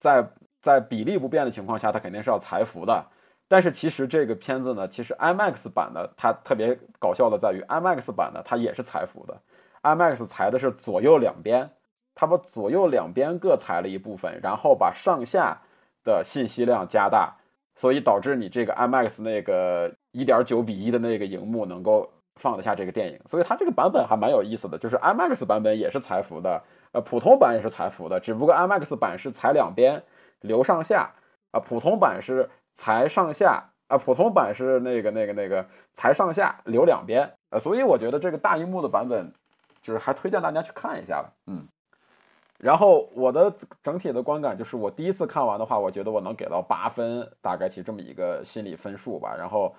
[0.00, 0.28] 在
[0.60, 3.06] 在比例不变的情况下，它肯定是要裁幅的。
[3.46, 9.40] 但是其实这个片子呢，其实 IMAX 版的它特别搞笑的在于，IMAX 版的它也是裁幅的
[9.82, 11.70] ，IMAX 裁的是左右两边，
[12.14, 15.58] 它把左右两边各裁了一部分，然后把上下
[16.04, 17.34] 的信息量加大，
[17.74, 30.02] 所以导致你这个 IMAX 那个一点九比一的那个荧幕能够放得下这个电影，所以它这个版本还蛮有意思的，就是 IMAX 版本也是裁幅的，呃，普通版也是裁幅的，只不过 IMAX 版是裁两边
[30.40, 31.14] 留上下，
[31.52, 39.32] 啊，普通版是裁上下，啊，普通版是那个那个那个裁上下留两边，呃，所以我觉得这个大荧幕的版本
[39.82, 41.66] 就是还推荐大家去看一下吧，嗯。
[42.64, 49.36] 然后我的整体的观感就是，我第一次看完的话，我觉得我能给到八分，大概其这么一个心理分数吧。
[49.36, 49.74] 然后，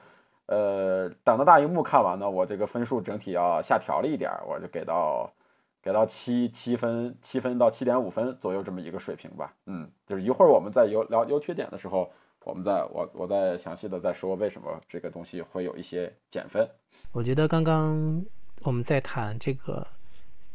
[0.45, 5.33] 呃，等到大荧幕看完呢，我这个分数整体要下调了一点，我就给到
[5.81, 9.51] 给到七七分，七分到七点五分左右这么一个水平吧。
[9.65, 12.11] 嗯，就是一会儿我们在优聊优缺点的时候，
[12.43, 16.69] 我们再我我再详细的再说为什么这个东西会有一些减分。
[17.11, 18.23] 我觉得刚刚
[18.61, 19.87] 我们在谈这个。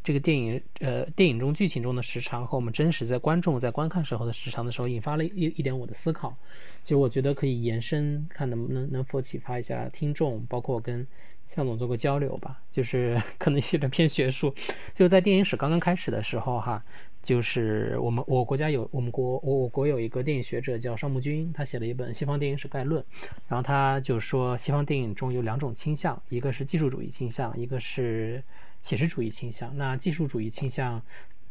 [0.03, 6.35] 这个电影，呃，电影中剧情中的时长和我们真实在观众在观看时候的时长的时候，引发了一一点我的思考。
[6.83, 11.07] 其实我觉得可以延伸，看能不能能否启发一下听众，包括跟
[11.49, 12.63] 向总做个交流吧。
[12.73, 14.55] 就是 可能有点偏学术。
[14.95, 16.83] 就在电影史刚刚开始的时候，哈，
[17.23, 23.03] 就是我们我国家有我们国我我国有一个电影学者叫邵木君，他写了一本《西方电影史概论》，
[23.49, 28.43] 然后他就说西方电影中有两种倾向，一个是技术主义倾向，一个是。
[28.83, 31.03] 写实主义倾向，那技术主义倾向，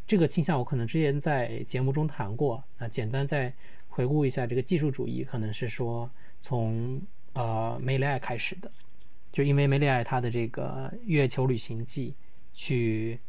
[0.08, 2.64] 这个倾向我可能之前在节目中谈过。
[2.78, 3.54] 那简单再
[3.88, 6.10] 回顾一下，这个技术主义可能是说
[6.42, 7.02] 从
[7.34, 8.72] 呃梅里爱开始的，
[9.32, 12.16] 就因为梅里爱他的这个月球旅行记，
[12.54, 13.20] 去，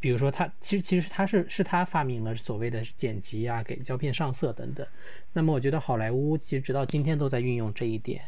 [0.00, 4.86] 比如说他其实其实他是是他发明了所谓的剪辑啊，给胶片上色等等。
[5.32, 8.24] 那么我觉得好莱坞其实直到今天都在运用这一点，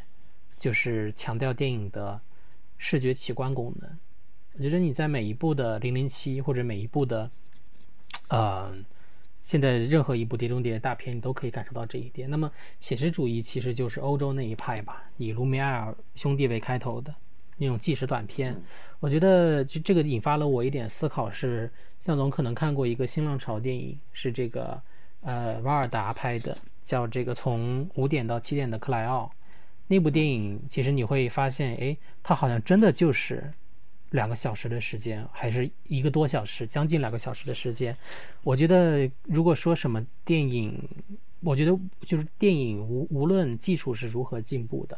[0.58, 2.20] 就是强调电影的
[2.78, 3.98] 视觉奇观功能。
[4.54, 7.30] 我觉得你在每一部的《零零七》或者每一部的，
[8.28, 8.70] 呃，
[9.40, 12.28] 现在任何一部《碟中谍》大片，你都可以感受到这一点。
[12.28, 17.14] 那么写实主义其实就是欧洲那一派吧，以卢米埃尔兄弟为开头的
[17.56, 18.54] 那种纪实短片。
[19.00, 24.78] 我觉得就这个引发了我一点思考，是向总可能看过一个新浪潮电影，是这个
[25.22, 29.32] 呃瓦尔达拍的，叫这个从五点到七点的克莱奥。
[29.86, 33.50] 那部电影其实你会发现，哎，它好像真的就是。
[34.12, 37.96] 两个小时的时间，还是一个多小时，将近两个小时的时间。
[38.42, 40.80] 我觉得，如果说什么电影，
[41.40, 44.96] 我觉得就是电影无无论技术是如何进步的，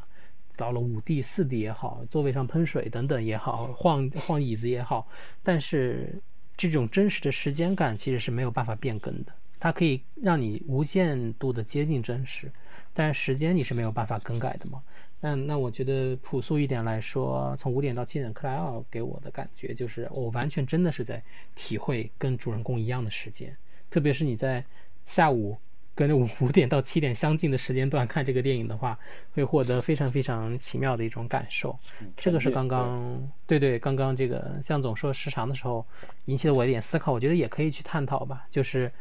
[0.57, 5.09] 到了五 D、四 D 也好，座位上喷水等等也好，晃晃椅子也好，
[5.43, 6.21] 但是
[6.57, 9.33] 这种真实的时间感其实是没有办法变更的。
[9.61, 12.53] 它可以让你无限度的接近真实，
[12.93, 14.83] 但是时间你是没有办法更改的嘛。
[15.25, 21.23] 那那我觉得朴素一点来说，从五点到七点，克莱奥给我的感觉就是，我完全真的是在
[21.55, 23.57] 体会跟主人公一样的时间。
[23.91, 24.63] 特别是你在
[25.07, 25.57] 下午
[25.95, 28.99] 跟五五点到七点相近的时间段看这个电影的话，
[29.33, 31.75] 会获得非常非常奇妙的一种感受。
[32.19, 35.87] 这个是刚刚对对，刚刚这个向总说时长的时候
[36.27, 38.47] 引起了我一点思考，我觉得也可以去探讨吧。
[38.51, 38.93] 就是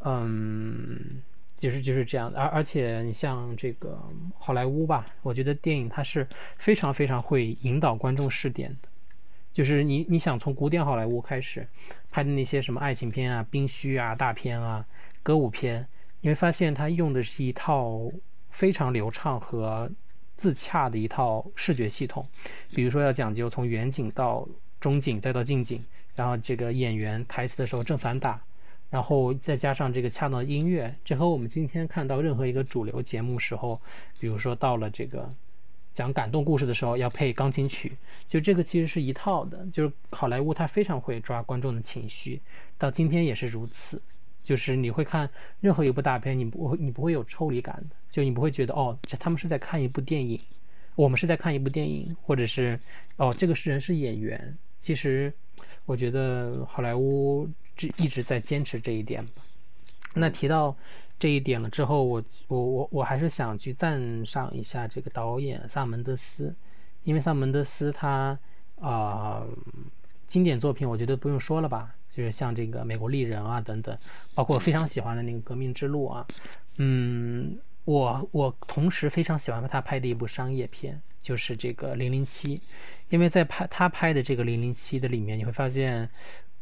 [0.00, 1.22] 嗯。
[1.60, 4.02] 就是就是这样的，而而且你像这个
[4.38, 8.88] 好莱坞吧，我觉得电影它是非常非常会引导观众视点的。
[9.52, 11.68] 就是你你想从古典好莱坞开始
[12.10, 14.82] 拍的那些什么爱情片啊、冰虚啊、大片啊、
[15.22, 15.86] 歌舞片，
[16.22, 18.10] 你会发现它用的是一套
[18.48, 19.90] 非常流畅和
[20.36, 22.26] 自洽的一套视觉系统。
[22.74, 24.48] 比如说要讲究从远景到
[24.80, 25.78] 中景再到近景，
[26.14, 28.40] 然后这个演员台词的时候正反打。
[28.90, 33.80] 然后再加上这个恰当的音乐，这和我们今天看到任何一个主流节目时候，
[34.20, 35.32] 比如说到了这个
[35.92, 39.64] 讲感动故事的时候要配钢琴曲，就这个其实是一套的。
[39.72, 42.40] 就是好莱坞它非常会抓观众的情绪，
[42.76, 44.02] 到今天也是如此。
[44.42, 45.28] 就是你会看
[45.60, 50.40] 任何一部大片，你不会你不会有抽离感的，就你不会觉得哦，这他们是在看一部电影，
[50.96, 52.80] 我们是在看一部电影，或者是
[53.16, 54.56] 哦这个是人是演员。
[54.80, 55.32] 其实
[55.90, 57.88] 我觉得好莱坞这。
[57.96, 59.26] 一直在坚持这一点。
[60.14, 60.76] 那提到
[61.18, 66.54] 这一点了之后，我我我我还是想去赞赏一下这个导演萨门德斯，
[67.02, 68.38] 因为萨门德斯他
[68.80, 69.44] 啊
[70.28, 73.96] 经典作品我觉得不用说了吧，就是像这个《美国丽人》啊等等，
[74.36, 76.24] 包括我非常喜欢的那个《革命之路》啊，
[76.78, 82.56] 嗯，我我同时非常喜欢他拍的一部商业片，就是这个《零零七》，
[83.08, 86.08] 因为在拍他拍的这个《零零七》的里面，你会发现。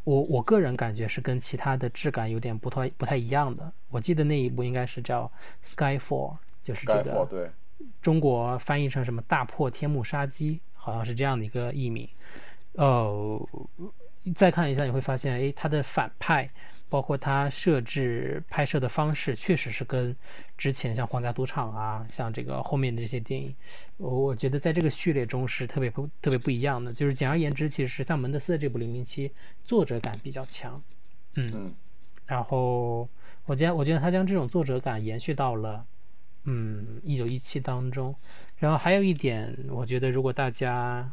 [0.04, 3.70] 我我个人感觉是跟其他的质感有点不太不太一样的。
[3.90, 5.30] 我记得那一部应该是叫
[5.76, 7.50] 《Skyfall》，就是这个对，
[8.00, 12.08] 中国翻译成什么“大破天幕杀机”，好像是这样的一个译名。
[12.72, 13.48] 呃，
[14.34, 16.48] 再看一下，你会发现，哎，他的反派，
[16.90, 20.14] 包括他设置拍摄的方式，确实是跟
[20.56, 23.54] 之前像《皇家赌场》啊，像这个后面的这些电影，
[23.98, 26.92] 我我觉得在这个序列中是特别不特别不一样的。
[26.92, 29.28] 就是简而言之，其实是像门德斯的这部《零零七》，
[29.64, 30.82] 作者感比较强，
[31.36, 31.72] 嗯，
[32.26, 33.08] 然后
[33.44, 35.84] 我觉得我觉得他将这种作者感延续到了，
[36.44, 38.14] 嗯，一九一七当中。
[38.56, 41.12] 然后还有一点，我觉得如果大家。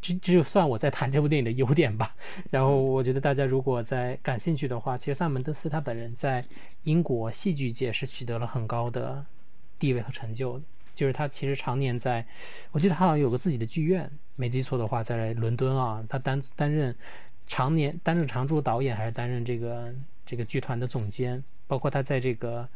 [0.00, 2.14] 这这就算我在谈这部电影的优点吧。
[2.50, 6.44] 然后我觉得大家如果在感兴趣的话，其实萨门德斯他本人在
[6.84, 9.24] 英国戏剧界是取得了很高的
[9.78, 10.64] 地位和成就的。
[10.94, 12.24] 就是他其实常年在，
[12.70, 16.94] 我记得他好像有个自己的剧院，没记错的话，在伦敦啊，他担担任
[17.46, 19.92] 常年担任常驻导演，还是担任这个
[20.24, 21.42] 这个剧团的总监。
[21.66, 22.68] 包括他在这个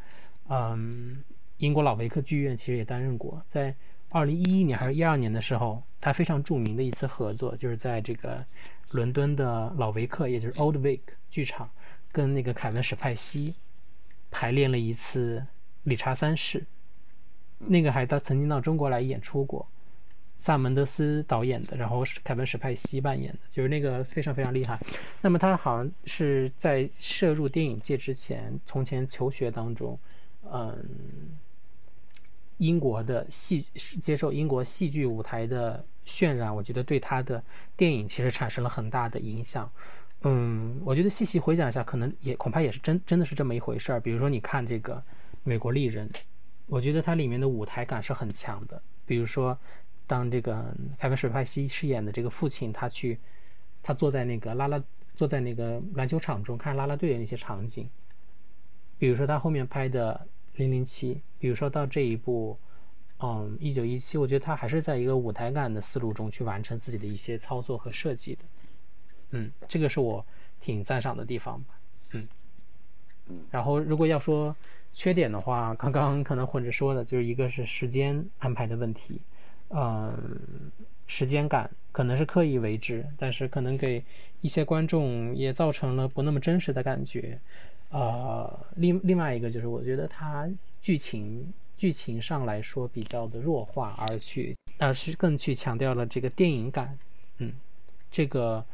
[0.48, 1.22] 嗯
[1.59, 3.74] 英国老维克剧院其实也担任过，在。
[4.11, 8.44] 二零一一年还是一二年的时候，他非常著名的一次合作，就是在这个
[8.90, 11.70] 伦敦的老维克，也就是 Old Vic 剧场，
[12.11, 13.55] 跟那个凯文史派西
[14.29, 15.38] 排练了一次
[15.85, 16.61] 《理查三世》，
[17.59, 19.68] 那个还到曾经到中国来演出过，
[20.38, 24.77] 萨门德斯导演的，然后是凯文史派西扮演的，就是那个非常非常厉害。
[25.20, 29.96] 那么他好像是在涉入电影界之前，从前求学当中，
[30.53, 31.38] 嗯。
[32.61, 33.66] 英国的戏
[34.03, 37.42] 接受英国戏剧舞台的渲染，我觉得对他的
[37.75, 39.70] 电影其实产生了很大的影响。
[40.25, 43.99] 嗯，我觉得细细回想一下，可能也恐怕也是真真的是这么一回事儿。
[43.99, 44.96] 比如说，你看这个
[45.42, 46.07] 《美国丽人》，
[46.66, 48.83] 我觉得它里面的舞台感是很强的。
[49.07, 49.59] 比如说，
[50.07, 53.18] 当这个凯文·史派西饰演的这个父亲，他去
[53.83, 57.88] 他坐在那个拉拉坐在那个篮球场中看拉拉队的那些场景，
[58.99, 60.29] 比如说他后面拍的。
[60.61, 62.57] 零零七，比如说到这一步，
[63.18, 68.42] 嗯，一九一七，我觉得他还是在一个舞台感的思路中去完成自己的一些操作和设计的，
[69.31, 70.25] 嗯，这个是我
[70.61, 71.75] 挺赞赏的地方吧，
[72.12, 72.29] 嗯，
[73.29, 74.55] 嗯，然后如果要说
[74.92, 79.20] 缺点的话，刚刚可能混着说的，就是一个是时间安排的问题，
[79.70, 80.70] 嗯，
[81.07, 84.05] 时间感可能是刻意为之，但是可能给
[84.40, 87.40] 一些观众也造成了不那么真实的感觉。
[87.90, 90.48] 呃，另另外一个就是，我觉得它
[90.81, 96.96] 剧情剧情上来说比较的弱化，而去而是更去强调了这个电影感，
[97.38, 97.53] 嗯，
[98.11, 98.64] 这个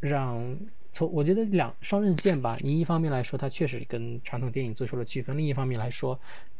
[0.00, 0.58] 让
[0.92, 2.56] 从我觉得两双刃剑吧。
[2.60, 6.18] 你一方面来说，它确实跟传统电影做出了区分；另一方面来说，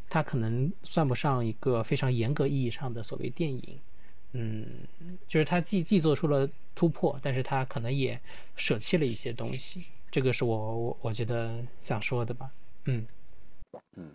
[0.08, 3.78] 它可能算不上一个非常严格意义上的所谓电影，
[4.32, 4.66] 嗯，
[5.26, 8.20] 就是他既既做出了突破，但是他可能也
[8.56, 9.86] 舍弃了一些东西。
[10.10, 12.50] 这个是我我我觉得想说的吧，
[12.84, 13.06] 嗯
[13.96, 14.10] 嗯，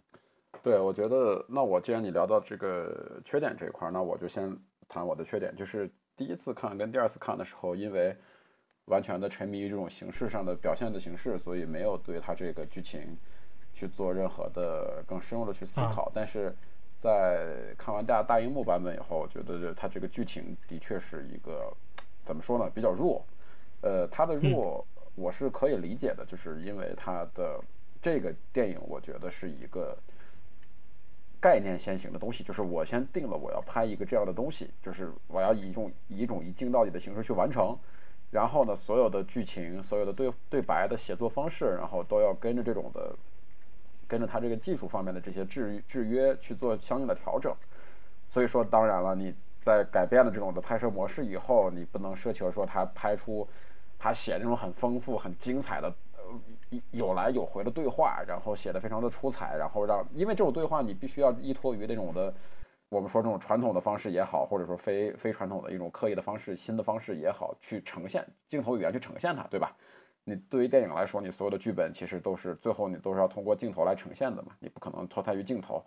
[0.64, 4.56] 对，我觉得那我既然你聊到这个缺点这一块，那我就先
[4.88, 8.16] 谈我的缺点，就是第一次看跟第二次看的时候，因为
[8.86, 13.18] 完全的沉迷于这种形式上的表现的形式，所以没有对他这个剧情
[13.74, 16.12] 去做任何的更深入的去思考。
[16.14, 16.56] 但是
[17.04, 21.72] 在看完大大荧幕版本以后，我觉得它这个剧情的确是一个
[22.26, 23.24] 怎么说呢，比较弱，
[23.82, 24.86] 呃，它的弱。
[25.16, 27.62] 我是可以理解的，就是因为它的
[28.02, 29.96] 这个电影，我觉得是一个
[31.40, 37.78] 概念先行的东西，就是我先定了我要拍一个这样的东西，就是我要以一种以一种一镜到底的形式去完成，
[38.32, 43.16] 然后呢，所有的剧情、所有的对对白的写作方式，然后都要跟着这种的，
[44.08, 47.56] 跟着它这个技术方面的这些制制约去做相应的调整。
[48.30, 53.48] 所以说，当然了，你在改变了这种的拍摄模式以后，你不能奢求说他拍出。
[54.00, 55.88] 他写那种很丰富、很精彩的，
[56.18, 62.34] 呃，有来有回的对话，然后写的非常的出彩，然后让，因为这种对话你必须要依托于那种的，
[62.90, 69.74] 我们说这种传统的方式也好，或者说非非传统的一种刻意的方式、新的方式也好，去呈现镜头语言去呈现它，对吧？
[70.24, 75.84] 你对于电影来说，你所有的剧本其实都是最后你都是要通过镜头来呈现的嘛，你不可能脱胎于镜头，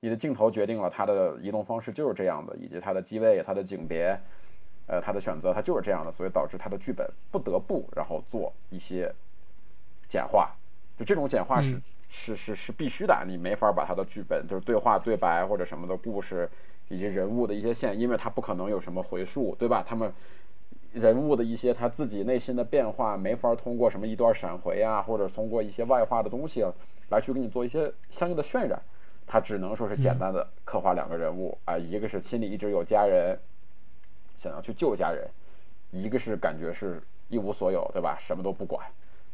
[0.00, 4.18] 你的镜头决定了它的移动方式就是这样的，以及它的机位、它的景别。
[4.86, 9.10] 呃，它的选择它就是这样的，所以导致它的剧本不得不然后做一些
[10.10, 10.54] 简化，
[10.98, 11.80] 就这种简化是
[12.10, 16.46] 是是是必须的，你没法把它的剧本就是对话对白或者什么的故事
[16.88, 19.82] 以及人物的一些线，因为它不可能有什么回溯，对吧？
[19.82, 20.12] 他们
[20.94, 26.64] 人物的一些他自己内心的变化，没法通过什么一段闪回啊，或者通过一些外化的东西
[27.10, 28.80] 来去给你做一些相应的渲染，
[29.26, 33.38] 他只能说是简单的刻画两个人物啊，一个是心里一直有家人。
[34.36, 35.24] 想要去救家人，
[35.92, 38.18] 一个是感觉是一无所有，对吧？
[38.18, 38.84] 什么都不管，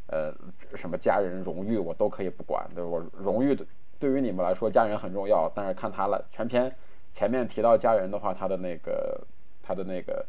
[0.05, 0.31] 呃，
[0.75, 3.57] 什么家人荣誉我都可以不管，对我荣誉
[3.97, 6.71] 对于你们来说家人很重要，但是看他了，全篇
[7.15, 9.19] 前面提到家人的话，他的那个
[9.63, 10.23] 他的那个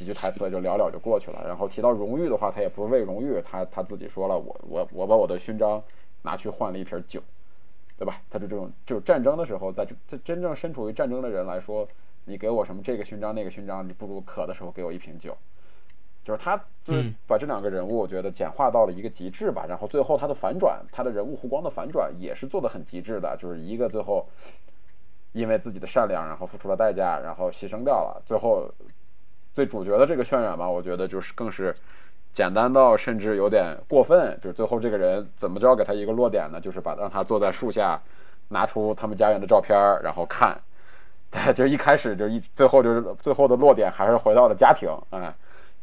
[0.00, 1.44] 几句台词就聊聊就过去了。
[1.46, 5.82] 然后提到荣誉的话，他也不是为荣誉，他他自己说了，我我我把我的勋章
[6.22, 7.22] 拿去换了一瓶酒，
[7.98, 8.22] 对吧？
[8.30, 11.86] 他就这种就战争的时候，在这这真正身处于战争的人来说，
[12.24, 15.36] 你给我什么这个勋章那个勋章，你不如渴的时候给我一瓶酒。
[16.24, 19.66] 就是他就是把这两个人物，我觉得简化到了一个极致吧。
[19.68, 24.26] 然后最后他的反转，他的人物弧光的反转也是做的很极致的，就是一个最后
[25.32, 28.22] 因为自己的善良，然后付出了代价，然后牺牲掉了。
[28.26, 28.70] 最后
[29.54, 31.74] 最主角的这个渲染吧，我觉得就是更是
[32.32, 34.38] 简单到甚至有点过分。
[34.42, 36.60] 就是最后这个人怎么着给他一个落点呢？
[36.60, 38.00] 就是把让他坐在树下，
[38.48, 40.56] 拿出他们家人的照片，然后看。
[41.30, 45.34] 对，就一开始就一最后就是最后的落点还是回到了家庭，哎。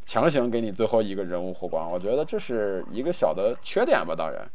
[0.09, 4.15] 强行给你最后一个人物弧光，我觉得这是一个小的缺点吧。
[4.15, 4.49] 当然，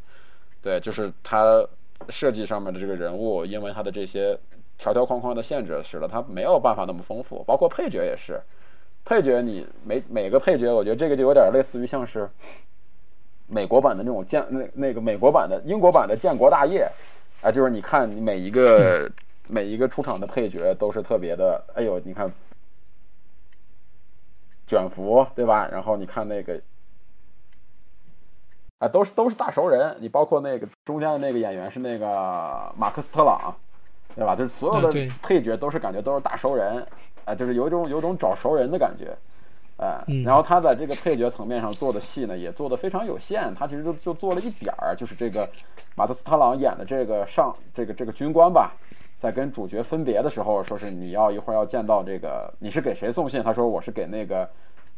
[0.63, 1.63] 对，就是他
[2.09, 4.35] 设计上面的这个人物，因为他的这些
[4.79, 7.43] 条条框框的限制，使得他没有办法那么丰富。
[7.43, 8.41] 包括配角也是，
[9.05, 12.29] 配角你每每个配角，我觉得这个就有点类似于像是
[13.47, 16.89] 美国版的那种建那那个美国版的英国版的建国大业
[17.41, 19.11] 啊，就是你看你每一个
[19.49, 22.31] 每一个出场的配角都是特别的，哎呦，你看。
[24.65, 25.67] 卷福对吧？
[25.69, 26.59] 然后你看那个，
[28.79, 29.95] 啊，都是都是大熟人。
[29.99, 33.53] 你包括那个中间的那个演员是那个马克斯特朗，
[34.15, 34.37] 对吧？
[34.37, 36.87] 就是所有的配角都是感觉都是大熟人，
[37.25, 39.15] 啊，就是有一种有种找熟人的感觉，
[39.77, 40.03] 哎。
[40.23, 43.53] 然后他在这个配角层面上做的戏呢，也做的非常有限。
[43.55, 45.47] 他其实就就做了一点儿，就是这个
[45.95, 48.73] 马特斯特朗演的这个上这个这个军官吧。
[49.19, 53.41] 在跟主角分别的时候，说是你要一会儿要见到这个，你是给谁送信？
[53.41, 54.49] 他说我是给那个，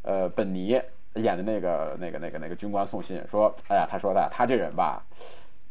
[0.02, 0.82] 呃，本尼
[1.14, 3.22] 演的那个那个那个那个军官送信。
[3.30, 5.04] 说，哎呀，他说的他这人吧，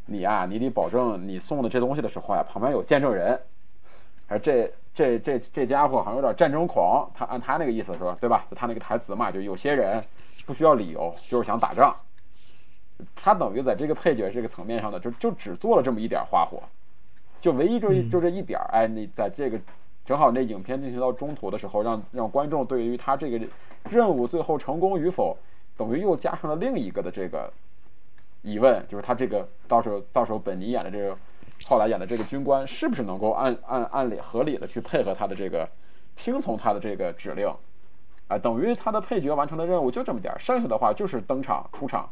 [0.07, 3.37] 你呀，你得保证你送的这东西的时候呀，旁边有见证人。
[4.27, 8.47] 而这这这这家伙好像有点战争狂，他按他那个意思说，对吧？
[8.51, 10.03] 就他那个台词嘛，就有些人
[10.47, 11.95] 不需要理由，就是想打仗。
[13.17, 16.63] 他等于在这个配角这个层面上的，就就只做了这么一点花火。
[17.41, 19.61] 就唯一就就这一点儿，哎，你在这个
[20.05, 23.47] 正好那影片进行到中途的时候，让让观众对于他这个
[23.91, 25.37] 任务最后成功与否，
[25.77, 27.53] 等于又加上了另一个的这个
[28.43, 31.15] 疑问，就是他这个到时候到时候本尼演的这个
[31.67, 35.69] 后来演的这个军官是不是能够按按按理合理的去配合他的这个
[36.17, 37.49] 听从他的这个指令，
[38.29, 42.09] 啊，等于他的配角完成的任务就这么点儿，剩下的话就是登场出场。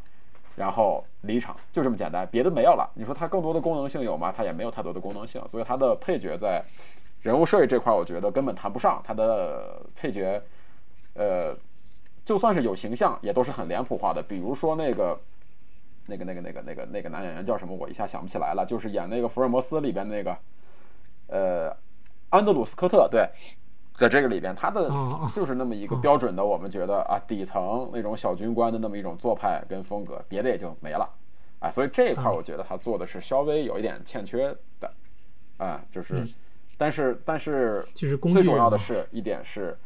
[0.55, 2.87] 然后离场就这么简单，别的没有了。
[2.93, 4.31] 你说它更多的功能性有吗？
[4.37, 5.43] 它也没有太多的功能性。
[5.51, 6.63] 所以它的配角在
[7.23, 9.03] 人物设计这块，我觉得根本谈不上。
[9.03, 10.39] 它的配角，
[11.15, 11.57] 呃，
[12.27, 14.23] 就算是有形象，也都是很脸谱化的。
[14.23, 15.19] 比如说那个、
[16.07, 17.77] 那个、那个、那个、那个、那个男演员叫什么？
[17.77, 18.65] 我一下想不起来了。
[18.67, 20.37] 就是演那个福尔摩斯里边那个，
[21.29, 21.77] 呃，
[22.31, 23.29] 安德鲁斯科特，对。
[23.95, 24.91] 在这个里边，他的
[25.35, 31.07] 就是那么一个标准的，我们觉得啊，底层那种小军官的那么一种做派跟风格，别的也就没了，
[31.59, 34.91] 啊，所以这一块我觉得他做的是稍微有一点欠缺的，
[35.59, 36.27] 啊，就是，
[36.79, 39.79] 但是但是，就是最重要的是一点是，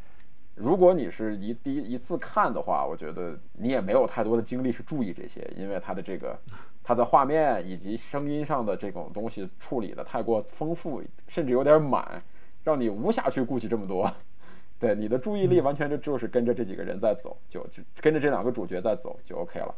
[0.57, 6.37] 如果你是一第一次看的话，我觉得你也没有太多的精力去注意这些，因为它的这个
[6.83, 12.21] 它在画面以及声音上的这种东西处理的太过丰富，甚至有点满。
[12.65, 14.13] 让你无暇去顾及这么多，
[14.81, 19.73] 对你的注意力完全就就是跟着这几个人在走，就就跟着这两个主角在走就 OK 了，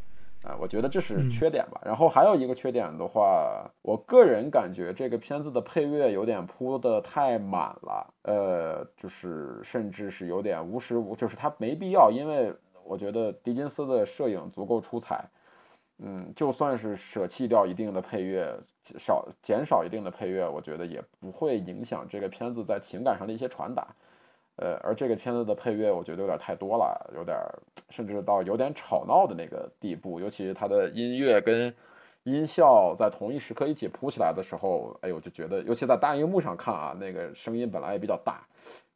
[0.49, 1.79] 啊，我觉得这是缺点吧。
[1.85, 15.23] 然后还有一个缺点的话，我个人感觉这个片子的配乐有点铺的太满了，呃，就是甚至是有点无时无，就是它没必要，因为我觉得狄金斯的摄影足够出彩。
[16.01, 18.57] 嗯，就算是舍弃掉一定的配乐，
[18.99, 23.89] 少减少一定的配乐，我觉得也不会影响这个片子在情感上的一些传达。
[24.59, 27.37] 呃，而这个片子的配乐，我觉得有点太多了，有点
[27.91, 30.21] 甚至到有点吵闹的那个地步。
[30.21, 31.75] 尤其是它的音乐跟
[32.25, 38.47] 音效在同一时刻一起铺起来的时候，哎呦，就觉得，尤其在大荧幕上看啊，那个声音本来也比较大，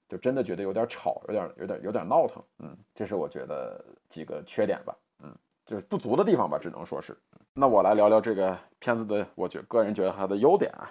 [0.09, 2.43] 就真的觉得有点吵，有点有点有点闹腾。
[2.59, 4.95] 嗯，这是我觉得几个缺点吧。
[5.23, 5.33] 嗯
[5.65, 7.17] 就是不足的地方吧，只能说是。
[7.55, 10.91] 那我来聊聊这个片子的，我觉个人觉得它的优点啊。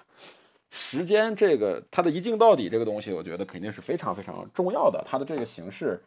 [0.74, 5.04] 时间这个它的一镜到底这个东西，我觉得肯定是非常非常重要的。
[5.06, 6.02] 它的这个形式，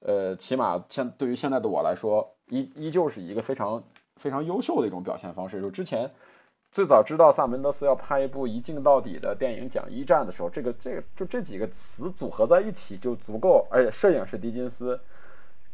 [0.00, 3.84] 呃，起码现对于现在的我来说，依依旧是一个非常
[4.16, 5.60] 非常优秀的一种表现方式。
[5.60, 6.10] 就之前
[6.70, 14.98] 最早知道萨门德斯要拍一部一镜到底的电影讲一战的时候，这个这个就这几个词组合在一起就足够，而且摄影是狄金斯。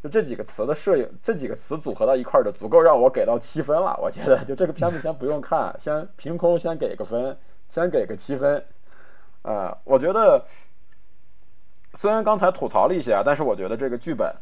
[0.00, 3.98] 就这几个词的摄影，这几个词组合到一块儿就足够让我给到七分了。
[4.00, 7.36] 我觉得，就这个片子先不用看，先凭空先给个分，
[7.70, 8.64] 先给个七分。
[9.42, 10.44] 呃，我觉得
[11.94, 14.34] 虽然刚才吐槽了一些啊，但是我觉得这个剧本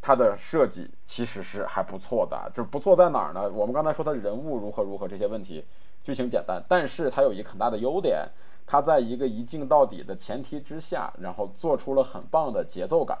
[0.00, 2.50] 它的设计其实是还不错的。
[2.54, 3.48] 就不错在哪儿呢？
[3.50, 5.64] 我们刚才说它人物如何如何这些问题，
[6.02, 8.26] 剧情简单，但是它有一个很大的优点，
[8.66, 13.18] 它在一个一镜到底的前提之下，然后做出了很棒的节奏感。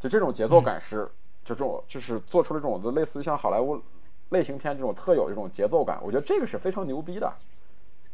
[0.00, 1.08] 就这种节奏感是，
[1.44, 3.80] 就这种就是做出了这种的类似于像好莱坞
[4.30, 7.32] 类型片这种特有这种节奏感，我觉得这个是非常牛逼的。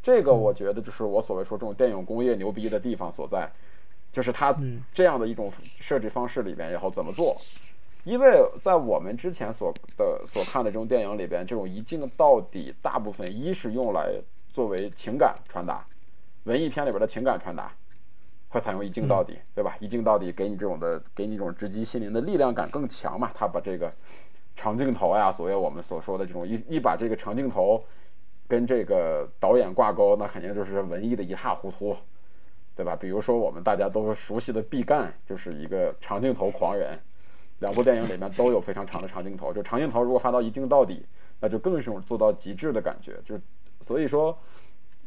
[0.02, 3.50] 这个我觉得就是我所谓说这种电影工业牛逼的地方所在，
[4.12, 4.56] 就是它
[4.92, 7.36] 这样的一种设计方式里边，然后怎么做？
[8.04, 14.14] 因为在我们之前所的所看的这种电影里边，这种一镜到底，大部分一是用来
[14.52, 15.84] 作为情感传达，
[16.44, 17.72] 文艺片里边的情感传达。
[18.50, 19.76] 会采用一镜到底，对吧？
[19.78, 23.30] 一镜到底给你这种的，给你这种直击心灵的力量感更强嘛。
[23.34, 23.92] 他把这个
[24.56, 27.78] 长镜头呀，所谓我们所说的这种一一把这个长镜头
[28.48, 31.96] 跟这个导演挂钩，那肯定就是文艺的一塌糊涂，
[32.74, 32.96] 对吧？
[32.96, 36.98] 比如说我们大家都熟悉的毕赣就是一个长镜头狂人，
[37.60, 39.52] 两部电影里面都有非常长的长镜头。
[39.52, 41.04] 就长镜头如果发到一镜到底，
[41.38, 43.20] 那就更是做到极致的感觉。
[43.24, 43.38] 就
[43.80, 44.36] 所以说。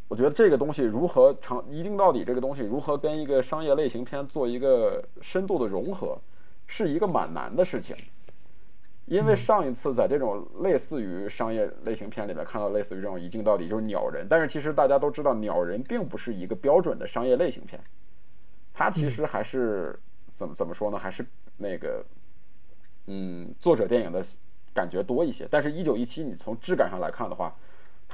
[0.07, 6.19] 我觉得这个东西如何长一镜到底，这个东西如何跟一个商业类型片做一个深度的融合，
[6.67, 7.95] 是一个蛮难的事情。
[9.11, 14.25] 因为上一次在这种类似于商业类型片里面看到类似于这种一镜到底，就是鸟人。
[14.29, 17.77] 但是其实大家都知道，鸟人并不是一个标准的商业类型片，
[18.73, 19.99] 它其实还是
[20.33, 20.97] 怎么怎么说呢？
[20.97, 21.25] 还是
[21.57, 22.01] 那个
[23.07, 24.23] 嗯，作者电影的
[24.73, 25.45] 感觉多一些。
[25.51, 27.53] 但是，一九一七，你从质感上来看的话。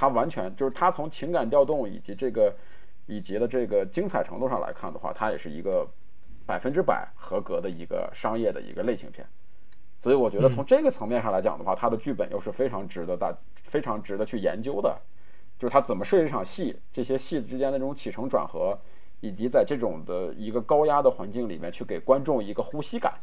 [0.00, 2.54] 它完全就是它从情感调动以及这个
[3.06, 5.84] 以及的这个精彩程度上来看的话，它也是一个
[6.46, 9.26] 百分之百合格的一个商业的一个类型片。
[10.00, 14.96] 所以我觉得从这个层面上来讲的话，他的剧本又是非常值得大非常值得去研究的。
[15.58, 18.78] 就是他怎么设计一场戏，这些戏之间的这种起承转合，
[19.20, 23.14] 以及在这种的一个高压的环境里面去给观众一个呼吸感，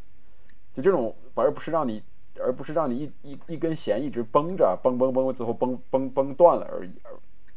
[0.73, 2.03] 就这种而不是让你。
[2.37, 7.11] 而不是让你一一一根弦一直绷着，绷绷绷，最后绷绷绷断了而已而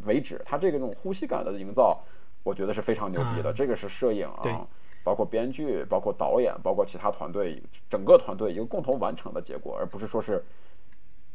[0.06, 0.40] 为止。
[0.44, 2.00] 他这个这种呼吸感的营造，
[2.44, 3.52] 我觉得是非常牛逼的。
[3.52, 4.68] 这个是摄影啊，
[5.09, 10.44] 包括编剧，包括导演，包括其他团队，整个团队一个共同完成的结果，而不是说是，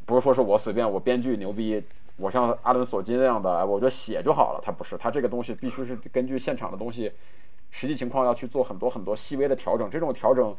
[0.06, 1.82] 不是说是我随便我编剧牛逼，
[2.16, 4.60] 我像阿伦索金那样的，我就写就好了。
[4.64, 7.10] 它不是，它这个东西必须是根据现场的东西，
[7.72, 9.90] 实际情况要去做很多很多细微的调整。
[9.90, 10.56] 这种调整。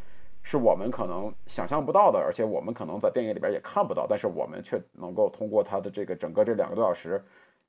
[0.47, 7.19] 是我们可能想象不到的，而且我们可能在电影里边也看不到，但是我们却能够通过它的这个整个这两个多小时，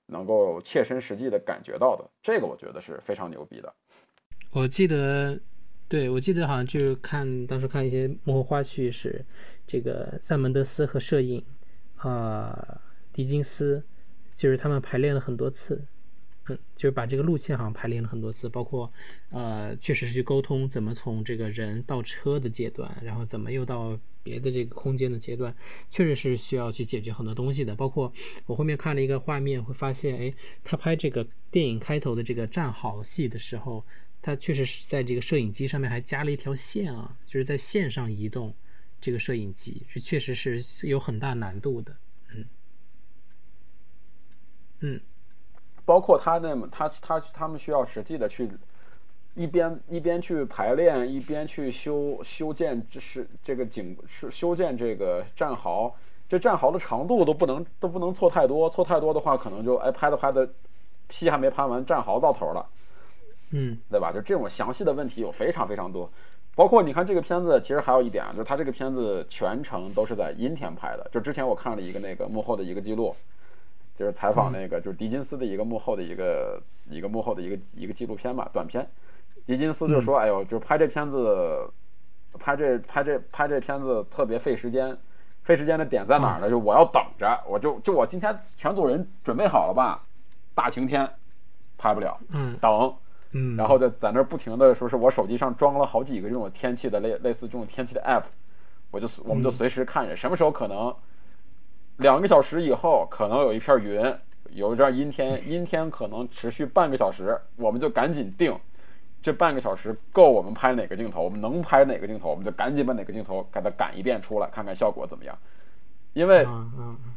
[0.05, 2.05] 能够切身实际的感觉到的。
[2.23, 3.73] 这个我觉得是非常牛逼的。
[4.57, 5.39] 我记得，
[5.87, 9.23] 对我记得好像就是看当时看一些幕后花絮，是
[9.67, 11.45] 这个塞门德斯和摄影
[11.97, 12.81] 啊
[13.13, 13.85] 狄金斯，
[14.35, 15.85] 就是他们排练了很多次。
[16.49, 18.91] 嗯，就是把这个路线好像排练了很多次，包括，
[19.29, 25.55] 呃，确实是去沟通怎么从这个人到车的阶段，然后怎么又到别的这个空间的阶段，
[25.91, 27.75] 确实是需要去解决很多东西的。
[27.75, 28.11] 包括
[28.47, 30.35] 我后面看了一个画面，会发现，哎，
[30.65, 33.85] 他拍这个电影开头的这个战壕戏的时候，
[34.27, 38.53] 他确实是在这个摄影机上面还加了一条线啊，就是在线上移动
[39.01, 41.95] 这个摄影机，是确实是有很大难度的。
[42.35, 42.45] 嗯，
[44.81, 45.01] 嗯。
[45.85, 48.51] 包括他那么他他他们需要实际的去
[49.37, 55.95] 一边一边去排练，一边去修修建，这是这个景是修建这个战壕，
[56.29, 60.53] 这战壕的长度都不能都不能错太多，错太多的话，可能就哎拍的拍的
[61.11, 62.69] 戏还没拍完，战壕到头了，
[63.51, 64.13] 嗯，对吧？
[64.13, 66.11] 就这种详细的问题有非常非常多。
[66.55, 71.09] 包括你看这个片子，其实还有一点啊，就是他这个片子全程都是在阴天拍的。
[71.13, 73.15] 就之前我看了一个那个幕后的一个记录。
[73.99, 78.87] 就是采访那个，就是狄金斯的一个幕后的一个一个幕后的一个一个纪录片嘛，短片。
[79.47, 81.67] 狄金斯就说：“哎呦，就拍这片子，
[82.39, 84.95] 拍这拍这拍这片子特别费时间，
[85.45, 86.51] 费时间的点在哪儿呢？
[86.51, 90.03] 就我要等着，我就就我今天全组人准备好了吧，
[90.55, 91.09] 大晴天，
[91.79, 92.95] 拍不了，嗯，等，
[93.37, 98.23] 嗯，然后就在那儿不停的说，是我手机上装了好几个这种天气的类类似这种天气的 app，
[98.91, 100.95] 我就我们就随时看着什么时候可能。”
[101.99, 104.15] 两个小时以后，可能有一片云，
[104.51, 108.55] 有一阵阴天，阴天可能持续半个小时，我们就赶紧定，
[109.23, 115.35] 这半个小时够我们拍哪个镜头，我们能拍哪个镜头，我们就赶紧把哪个镜头给它赶一遍出来，看看效果怎么样。
[116.13, 116.47] 因为，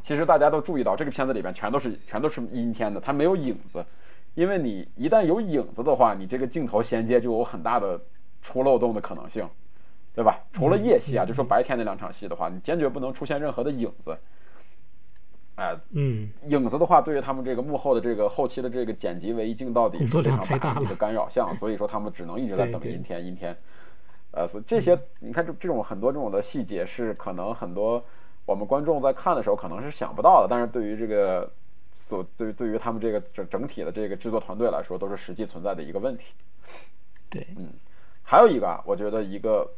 [0.02, 3.84] 其实大家都注意到，这个片子里边全都是全都是阴天的，它没有影子。
[4.40, 8.00] 因为你一旦有影子的话，你这个镜头衔接就有很大的
[8.40, 9.46] 出漏洞的可能性，
[10.14, 10.40] 对吧？
[10.50, 14.16] 除了夜戏啊，就说白天那两场戏的话，你坚决不能出现任何的影子。
[15.56, 23.54] 哎，嗯，影子的话，对于他们这个幕后的这个后期的这个剪辑为一镜到底是非常大的一个干扰项，所以说他们只能一直在等阴天，阴天。
[24.30, 28.02] 呃，所以这些你看这这种很多这种的细节是可能很多
[28.46, 31.52] 我们观众在看的时候可能是想不到的，但是对于这个
[32.10, 36.34] 所对对于他们这个整整体的这个制作团队来说，都是实际存在的一个问题。
[37.30, 37.68] 对，嗯，
[38.24, 39.70] 还有一个啊，我觉得一个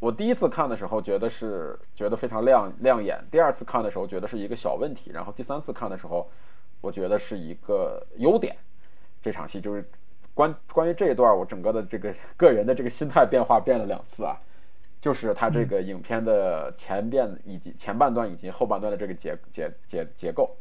[0.00, 6.28] 我第一次看的时候觉得是觉得非常亮亮眼，第二次看的时候觉得是一个小问题，然后第三次看的时候，
[6.80, 8.56] 我觉得是一个优点。
[9.22, 9.88] 这场戏就是
[10.34, 14.36] 关关于这一段，我整个的这个个人的这个心态变化变了两次啊，
[15.00, 20.56] 就是它这个影片的前边以及前半段以及后半段的这个结结结结构，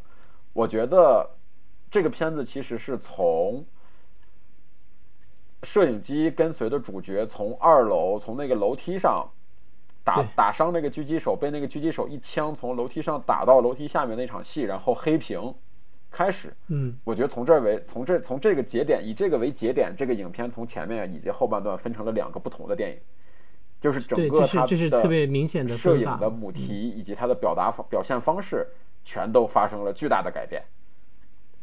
[0.57, 1.29] 我觉得
[1.91, 3.63] 这个片子其实是从
[5.61, 9.29] 摄影机跟随的主角从二楼从那个楼梯上
[10.03, 15.53] 打打伤那个狙击手，被那个狙击手一枪从楼梯上打到楼梯下面那场戏，然后黑屏
[16.09, 16.51] 开始。
[16.69, 16.97] 嗯。
[17.03, 22.97] 我觉得从这儿为从这从这个节点以这个为节点，这个影片从前面以及后半段分成了两个不同的电影，
[23.79, 26.31] 就是整，个它这是这是的特别明显的摄影的。
[26.31, 28.65] 母题以及它的表达方表现方式，
[29.07, 30.61] 全都发生了巨大的改变。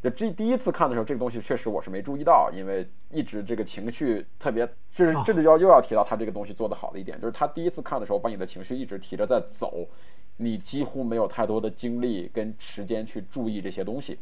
[0.03, 9.87] 就这第一次看的时候，这个东西确实我是没注意到，因为一直这个情绪特别，这是啊这就要又要提到他这个东西做得好的一点，就是他第一次看的时候，把你的情绪一直提着在走，
[10.39, 14.19] 你几乎没有太多的精力跟时间去注意这些东西。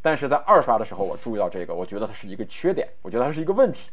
[0.00, 3.90] 但是在二刷的时候，我注意到这个，我觉得它是一个缺点，我觉得它是一个问题。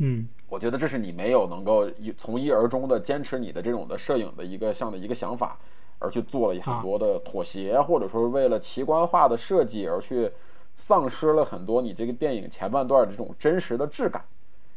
[0.00, 5.58] 嗯我觉得这是你没有能够一从一而终的坚持你的这种的摄影的一个像的一个想法，
[5.98, 10.30] 而去做了很多的妥协，或者说是为了奇观化的设计而去
[10.76, 14.24] 丧失了很多你这个电影前半段的这种真实的质感。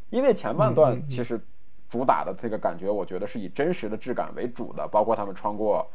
[0.10, 1.40] 因为前半段其实
[1.90, 5.88] 主打的这个感觉，我觉得是以真实的质感为主的，包括他们穿过。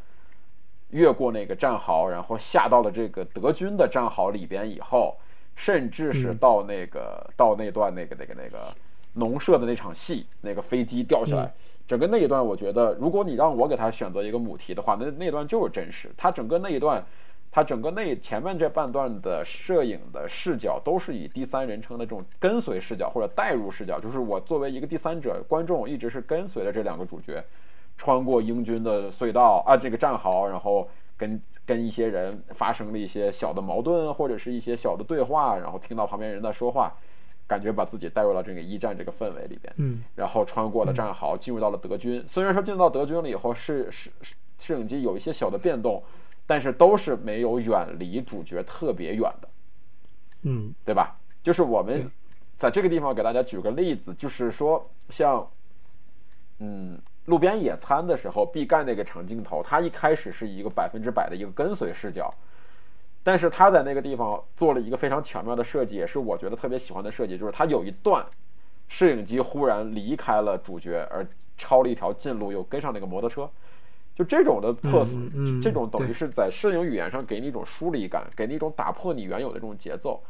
[0.90, 5.16] 越过那个战壕，然后下到了这个德军的战壕里边以后，
[5.56, 8.72] 甚至是嗯到那个、到那段那个那个那个
[9.14, 11.52] 农舍的那场戏，那个飞机掉下来，嗯
[11.86, 16.10] 整个那一段，我觉得如果你让我给他选择一个母题的话，那那段就是真实。
[16.16, 17.04] 他整个那一段，
[17.50, 27.44] 他整个那前面这半段的摄影的视角都是以第三人称的这种跟随视角或者代入视角，就是我作为一个第三者观众，一直是跟随着这两个主角。
[27.98, 36.92] 穿过英军的隧道啊，这个战壕，然后跟跟一些人发生了一些小的矛盾，或者是一些小的对话，然后听到旁边人在说话，
[37.46, 42.24] 感觉把自己带入到这个一战这个氛围里边，嗯然后穿过了战壕，进入到了德军。
[42.28, 46.02] 虽然说进入到德军了以后，是是是摄影机有一些小的变动，
[46.46, 49.48] 但是都是没有远离主角特别远的。
[50.42, 51.16] 嗯对吧？
[51.42, 52.10] 就是我们
[52.58, 55.48] 在这个地方给大家举个例子，就是说像，
[56.58, 62.32] 嗯，路边野餐的时候，毕赣那个长镜头，它一开始是一个百分之百的一个跟随视角，
[63.26, 68.24] 但是他在那个地方做了一个非常巧妙的设计，也是我觉得特别喜欢的设计，就是他有一段
[68.86, 71.26] 摄影机忽然离开了主角，而
[71.58, 73.50] 抄了一条近路，又跟上那个摩托车。
[74.14, 80.22] 就这种的 pose，、嗯嗯这种等于是在摄影语言上给你一种疏离感，给你一种打破你原有的这种节奏。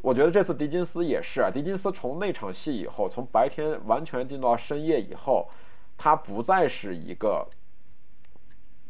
[0.00, 5.48] 我觉得这次狄金斯也是啊，狄金斯从那场戏以后，从白天完全进到深夜以后，
[5.98, 7.44] 他不再是一个，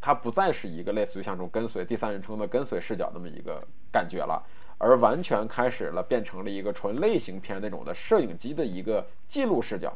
[0.07, 4.41] 他不再是一个类似于像这种跟随第三人称的跟随视角那么一个感觉了，
[4.79, 9.93] 而完全开始了变成了一个纯类型片那种的摄影机的一个记录视角。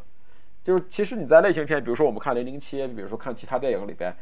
[0.64, 4.12] 就是其实你在类型片，比如说我们看《零零七》，比如说看其他电影里边，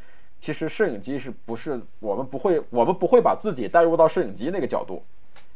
[0.43, 5.03] 其实摄影机是不是我们不会，我们不会把自己带入到摄影机那个角度，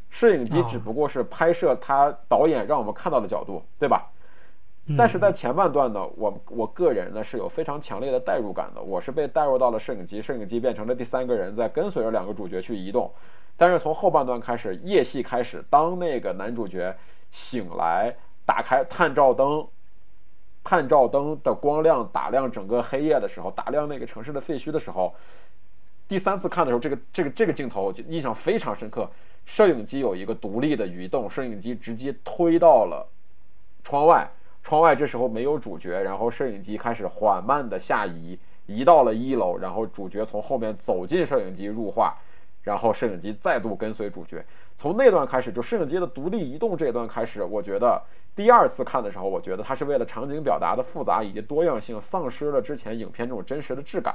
[0.09, 4.11] 摄影机哦只不过是拍摄他导演让我们看到的角度，对吧？
[4.99, 13.11] 但是在前半段呢，我我个人呢是有非常强烈的代入感的，我是被带入到了摄影机，摄影机变成了第三个人在跟随着两个主角去移动。
[13.57, 16.97] 但是从后半段开始，夜戏开始，当那个男主角
[17.31, 19.69] 醒来，打开探照灯，
[20.65, 25.15] 探照灯的光亮打亮整个黑夜的时候，打亮那个城市的废墟的时候，
[26.09, 29.09] 第三次看的时候，这个这个这个镜头就印象非常深刻。
[29.45, 33.07] 摄影机有一个独立的移动，摄影机直接推到了
[33.85, 34.29] 窗外，
[34.63, 42.17] 窗外这时候没有主角，然后摄影机开始缓慢的下移，移到了一楼，然后主角从后面走进摄影机入画，
[42.63, 44.45] 然后摄影机再度跟随主角。
[44.79, 48.03] 从那段开始，就摄影机的独立移动这一段开始，我觉得
[48.35, 54.15] 第二次看的时候，我觉得它是为了场景表达的复杂以及多样性，丧失了之前影片这种真实的质感，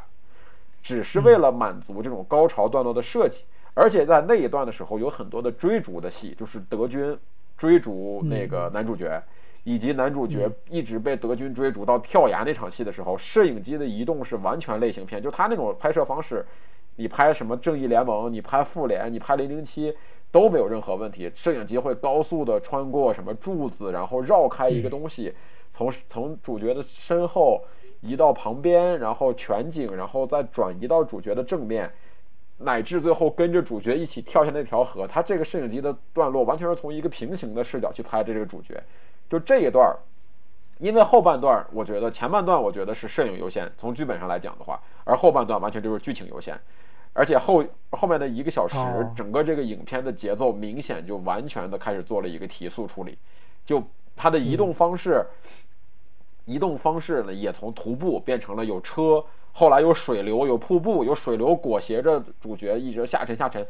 [0.81, 3.45] 只是为了满足这种高潮段落的设计。
[3.73, 7.17] 而且在那一段的时候，有很多的追逐的戏，就是德军
[7.57, 9.21] 追逐那个男主角，
[9.67, 16.45] 以及男主角一直被德军追逐到跳崖那场戏的时候，摄影机的移动是完全类型片，就他那种拍摄方式，
[16.95, 19.93] 你拍什么正义联盟，你拍复联，你拍零零七
[20.31, 21.29] 都没有任何问题。
[21.35, 25.33] 摄影机会高速的穿过什么柱子，然后绕开一个东西，
[25.73, 27.61] 从从主角的身后
[27.99, 31.91] 移到旁边，然后全景，然后再转移到主角的正面，
[32.59, 35.05] 乃至最后跟着主角一起跳下那条河。
[35.05, 38.81] 他这个摄影机的段落完全是从一个平行的视角去拍的这个主角，
[39.29, 39.95] 就这一段
[40.79, 46.59] 因为后半段我觉得前半段我觉得是摄影优先，从剧本上来讲的话，而后半段完全就是剧情优先，
[47.13, 48.75] 而且后后面的一个小时，
[49.15, 53.17] 整个这个影片的节奏明显就完全的开始做了一个提速处理，
[53.65, 53.83] 就
[54.15, 55.25] 它的移动方式。
[56.45, 59.21] 移动方式呢，也从徒步变成了有车，
[59.51, 63.67] 后来有水流、有瀑布、有水流裹挟着主角一直下沉下沉，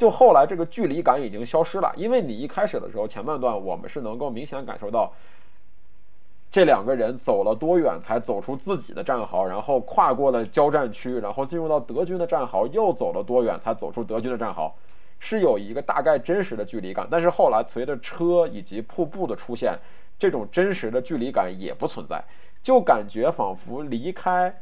[0.00, 1.92] 就后来这个距离感已经消失了。
[1.94, 5.12] 因为你一开始的时候前半段，我们是能够明显感受到
[6.50, 14.74] 这两个人走了多远才走出自己的战壕，然后跨过了交战区，然后进入到德军的战壕，又走了多远才走出德军的战壕，
[15.18, 17.06] 是有一个大概真实的距离感。
[17.10, 19.78] 但是后来随着车以及瀑布的出现。
[20.18, 22.22] 这种真实的距离感也不存在，
[22.62, 24.54] 就感觉仿佛离开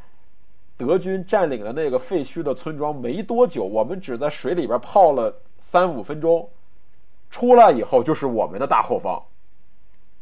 [0.78, 6.48] 德军占领了那个废墟的村庄没多久，我们只在水里边泡了三五分钟，
[7.30, 9.22] 出来以后就是我们的大后方。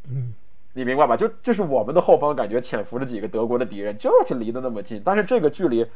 [0.08, 0.34] 嗯，
[0.72, 1.16] 你明白吧？
[1.16, 5.00] 就这是我们的后方，感觉潜伏着几个德国的敌人，就是离得那么近。
[5.04, 5.86] 但是这个距离，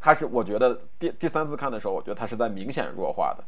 [0.00, 3.44] 它是我觉得第第三次看的时候，我觉得它是在明显弱化的。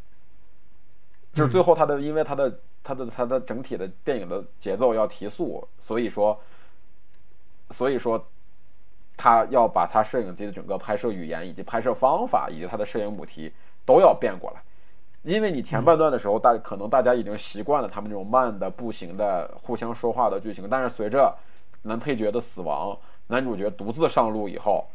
[1.34, 6.40] 就是最后他的，因为他的他的他的整体的电影的节奏要提速，所以说，
[7.70, 8.26] 所以说，
[9.19, 13.53] 他要把他摄影机的整个拍摄语言以及拍摄方法以及他的摄影母题
[13.85, 14.62] 都要变过来。
[15.23, 21.37] 因为你前半段的时候，大可能大家已经习惯了他们这种慢的步行的互相说话的剧情，但是随着
[21.83, 22.97] 男配角的死亡，
[23.27, 24.87] 男主角独自上路以后，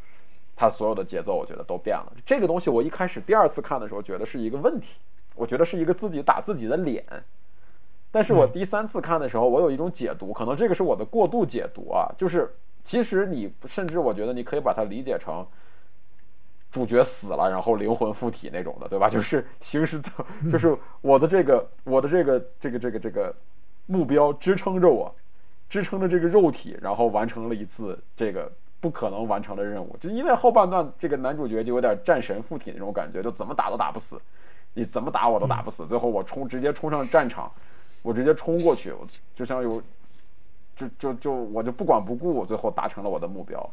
[0.56, 2.14] 他所有的节奏我觉得都变了。
[2.26, 4.96] 这个东西我一开始第二次看的时候觉得是一个问题。
[5.36, 7.04] 我觉得是一个自己打自己的脸，
[8.12, 12.54] 但是我第三次看的时候，我有一种解读，可能这个是我的过度解读啊，就是
[12.84, 15.46] 其实你甚至我觉得你可以把它理解成
[16.72, 19.10] 主角死了，然后灵魂附体那种的，对吧？
[19.10, 20.10] 就是 行尸走，
[20.52, 23.36] 就是我的这个我的这个这个这个这个
[23.86, 25.14] 目标支撑着我，
[25.70, 34.20] 支撑着这个肉体，然后完成了一次这个不可能完成的任务，就因为后半段这个男主角就有点战神附体那种感觉，就怎么打都打不死。
[34.76, 37.52] 你怎么打我都打不死，最后我冲直接冲上战场，
[38.02, 39.06] 我直接冲过去，我
[39.36, 39.80] 就像有，
[40.76, 43.70] 就就就我就不管不顾，最后达成了我的目标。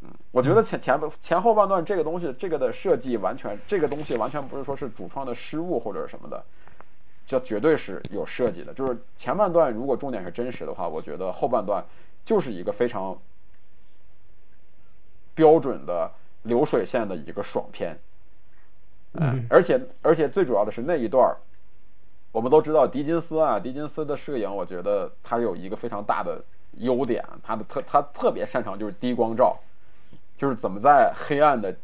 [0.00, 6.44] 嗯，我觉得前前前后半段这个东西，这个的设计完全，这个东西完全不是说是主创的失误或者什么的，
[7.26, 8.72] 这绝对是有设计的。
[8.74, 11.84] 就是前半段如果重点是真实的话，我觉得后半段
[12.24, 13.18] 就是一个非常
[15.34, 16.12] 标准的
[16.44, 17.98] 流水线的一个爽片。
[19.14, 21.36] 嗯，而且而且最主要的是那一段儿，
[22.38, 26.40] 我们都知道狄金斯啊，狄金斯的摄影，我觉得他有一个非常大的
[26.74, 29.58] 优点，他的特他特别擅长就是低光照，
[30.36, 31.74] 就是怎么在黑暗的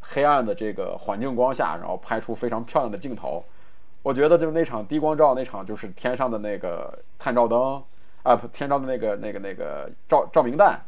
[0.00, 3.44] 黑暗的这个环境光下，然后拍出非常漂亮的镜头。
[4.02, 7.80] 我觉得就是那场低光照那场，就是天上的那个探照灯
[8.24, 10.80] 啊，不天上的那个那个那个照照明弹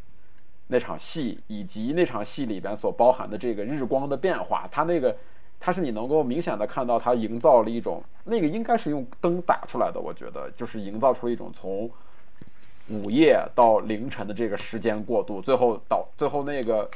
[0.66, 5.14] 那场戏，以及那场戏里边所包含的这个日光的变化，它那个。
[5.64, 11.88] 它是你能够明显的看到，它营造了一种那个应该是用灯打出来的，我觉得就是营造出一种从
[12.88, 16.90] 午夜到凌晨的这个时间过渡，最后到最后那个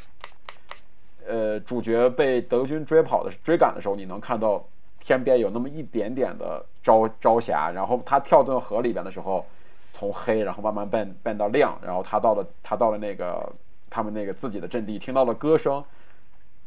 [1.28, 4.64] 呃主角被德军追跑的追赶的时候，你能看到
[4.98, 9.46] 天边有那么一点点的朝朝霞，然后他跳进河里边的时候，
[9.92, 13.48] 从黑然后慢慢变变到亮，然后他到了他到了那个
[13.88, 15.84] 他们那个自己的阵地，听到了歌声。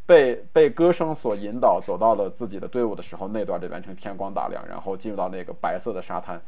[0.10, 6.42] 被被歌声所引导走到了自己的队伍的时候，那段就完成天光大亮，然后进入到那个白色的沙滩，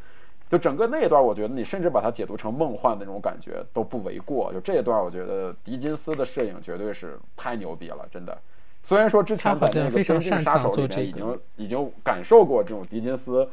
[0.50, 4.52] 就整个那一段，我觉得你甚至把它解读成梦幻的那种感觉都不为过。
[4.52, 8.36] 就这一段，我觉得狄金斯的摄影绝对是太牛逼了，真的。
[8.82, 13.48] 虽然说之前在那个《边境杀手》里面已经已经感受过这种狄金斯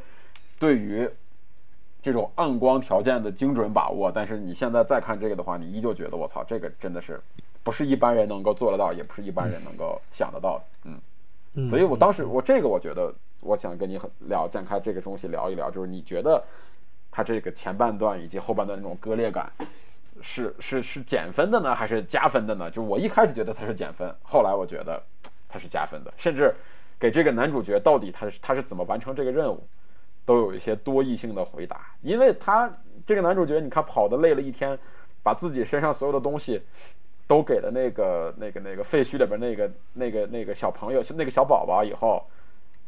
[0.58, 1.06] 对于
[2.00, 7.20] 这种暗光条件的精准把握，但是你现在再看这个的话，你依旧觉得我操，这个真的是。
[7.68, 10.90] 不是一般人能够做得到，也不是一般人能够想得到的。
[11.52, 13.12] 嗯，所以我当时我这个我觉得，
[13.42, 16.42] 我想跟你聊展开这个东西聊一聊，就是你觉得
[17.10, 19.52] 他这个前半段以及后半段那种割裂感，
[20.22, 22.70] 是是是减分的呢，还是加分的呢？
[22.70, 25.02] 就我一开始觉得他是减分，后来我觉得
[25.46, 26.54] 他是加分的，甚至
[26.98, 29.62] 给这个男主角到底他是他是怎么完成这个任务，
[30.24, 32.72] 都有一些多义性的回答，因为他
[33.04, 34.78] 这个男主角，你看跑的累了一天，
[35.22, 36.62] 把自己身上所有的东西。
[37.28, 42.24] 都给了那个那个那个废墟里边那个那个那个小朋友，那个小宝宝以后，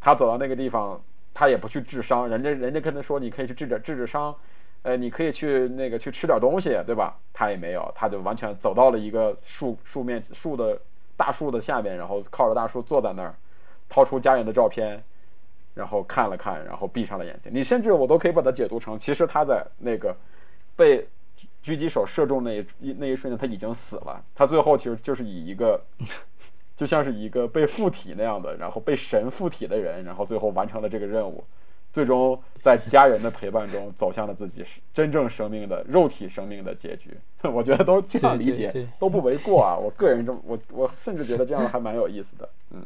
[0.01, 1.01] 他走到那个地方，
[1.35, 4.35] 他也不去治伤，人家人家跟他说，你可以去治点治治伤，
[4.83, 7.15] 呃，你可以去那个去吃点东西，对吧？
[7.35, 10.81] 他也没有，他就完全走到了一个树树面树的
[11.19, 13.35] 大树的下面，然后靠着大树坐在那儿，
[13.91, 15.03] 掏出家人的照片，
[15.75, 17.53] 然后看了看，然后闭上了眼睛。
[17.55, 20.17] 你甚至我都可以把它解读成，其实他在那个
[20.75, 21.07] 被
[21.65, 24.25] 狙击手射中那一那一瞬间他已经死了。
[24.35, 25.81] 他最后其实就是以一个。
[26.77, 31.45] 就像是一个被附体那样的，然后被神附体的人，然后最后完成了这个任务，
[31.93, 37.15] 最终在家人的陪伴中走向了自己真正生命的肉体生命的结局。
[37.45, 39.77] 我觉得都这样理解都不为过啊！
[39.77, 42.49] 我个人这么我我甚至觉得这样还蛮有意思的。
[42.71, 42.83] 嗯，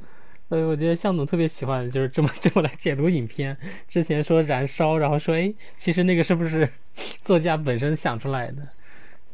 [0.55, 3.57] 所以我觉得向总特别喜欢就是这么 这么来解读影片。
[3.89, 6.69] 之前说燃烧，然后说哎，其实那个是不是
[7.25, 8.63] 作家本身想出来的？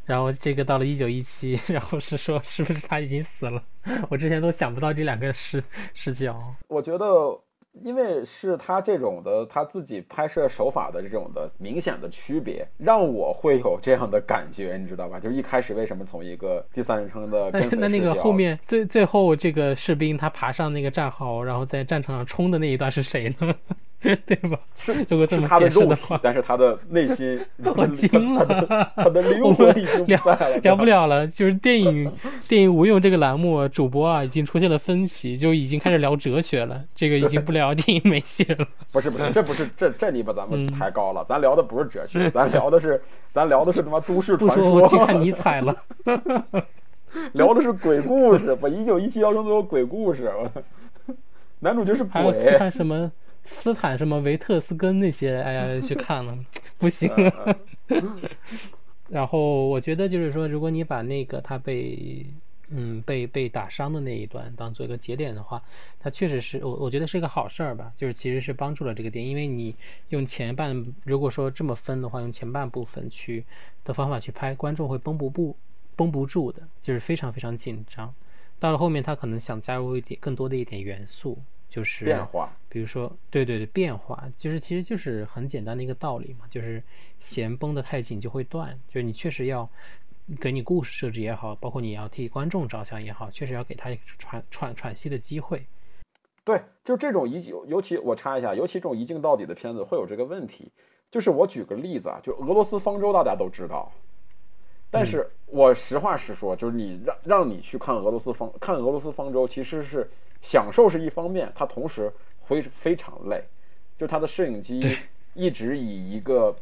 [0.06, 3.62] 然后这个到了一九一七， 然后是说是不是他已经死了？
[4.08, 5.62] 我之前都想不到这两个视
[5.92, 6.42] 视角。
[6.68, 7.04] 我觉得，
[7.72, 15.18] 因为是他这种的他自己拍摄手法的这种的明显的区别，让我会有这样的感觉，你知道吧？
[15.20, 23.54] 就是一开始为什么从一个第三人称的跟那那个后面最最后这个士兵他爬上那个战壕，然后在战场上冲的那一段是谁呢？
[24.26, 24.58] 对吧？
[24.76, 27.38] 是如果这么解释的话，但是他的内心，
[27.76, 30.18] 我惊了，他的 灵魂已经聊
[30.62, 31.26] 聊不了了。
[31.26, 32.10] 就是电影
[32.48, 36.82] 电影无用这个栏目主播啊，已经出现了分歧，就已经开始聊哲学了。
[36.94, 38.66] 这个已经不聊电影美学了。
[38.90, 41.22] 不是不是，这不是这这你把咱们抬高了。
[41.28, 43.02] 咱聊的不是哲学，咱聊的是
[43.34, 44.70] 咱聊的是他妈都市传说。
[44.70, 45.76] 我去看尼采了。
[47.32, 50.32] 聊的是鬼故事，把一九一七要成做鬼故事。
[51.58, 52.56] 男主角是鬼。
[52.56, 53.12] 看什么？
[53.52, 56.38] 斯坦什么维特斯根那些，哎呀，去 看了，
[56.78, 57.10] 不行。
[59.10, 62.24] 然后我觉得就是说，如果你把那个他被
[62.68, 65.60] 嗯被被打伤的那一段当做一个节点的话，
[65.98, 69.74] 它确实是我我觉得是一个好事儿吧，就是其实是帮助了这个点，因为你
[70.10, 73.44] 用前半如果说这么分的话，用前半部分去
[73.84, 75.56] 的方法去拍，观众会绷不不
[75.96, 78.14] 绷不住的，就是非常非常紧张。
[78.60, 81.36] 到了后面，他可能想加入一点更多的一点元素。
[81.70, 86.82] 就是变化，比如说，对对对，变化，就是其实就是很简单的一个道理嘛，就是
[87.20, 89.66] 弦绷得太紧就会断，就是你确实要
[90.40, 95.64] 给你故事设置也好，包括你要替观众着想也好，确实要给他喘喘喘息的机会。
[96.44, 100.72] 对，就这种一尤其我插一下，尤其这种一镜到底的片子会有这个问题，
[101.10, 103.92] 就是我举个例子啊，就俄罗斯方舟大家都知道，
[104.90, 110.10] 但是我实话实说，就是你让让你去看俄罗斯方看俄罗斯方舟，其实是。
[110.42, 112.10] 享受是一方面，它同时
[112.40, 113.44] 会非常累，
[113.98, 114.80] 就它的摄影机
[115.34, 116.56] 一直以一个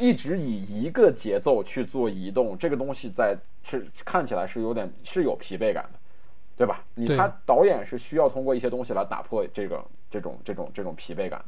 [0.00, 5.98] 一直以一个节奏去做移动，这个东西在是看起来是有点是有疲惫感的，
[6.56, 6.84] 对吧？
[6.94, 11.46] 你他导演是需要通过一些东西来打破这个这种这种这种疲惫感的。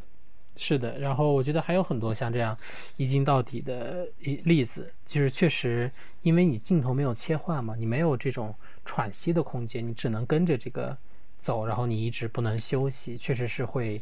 [0.57, 2.57] 是的，然后我觉得还有很多像这样
[2.97, 4.09] 一镜到底的
[4.45, 5.91] 例子，就是确实
[6.23, 8.55] 因为你镜头没有切换嘛，你没有这种
[8.85, 10.97] 喘息的空间，你只能跟着这个。
[11.39, 14.01] 走，然后你一直不能休息，确实是会，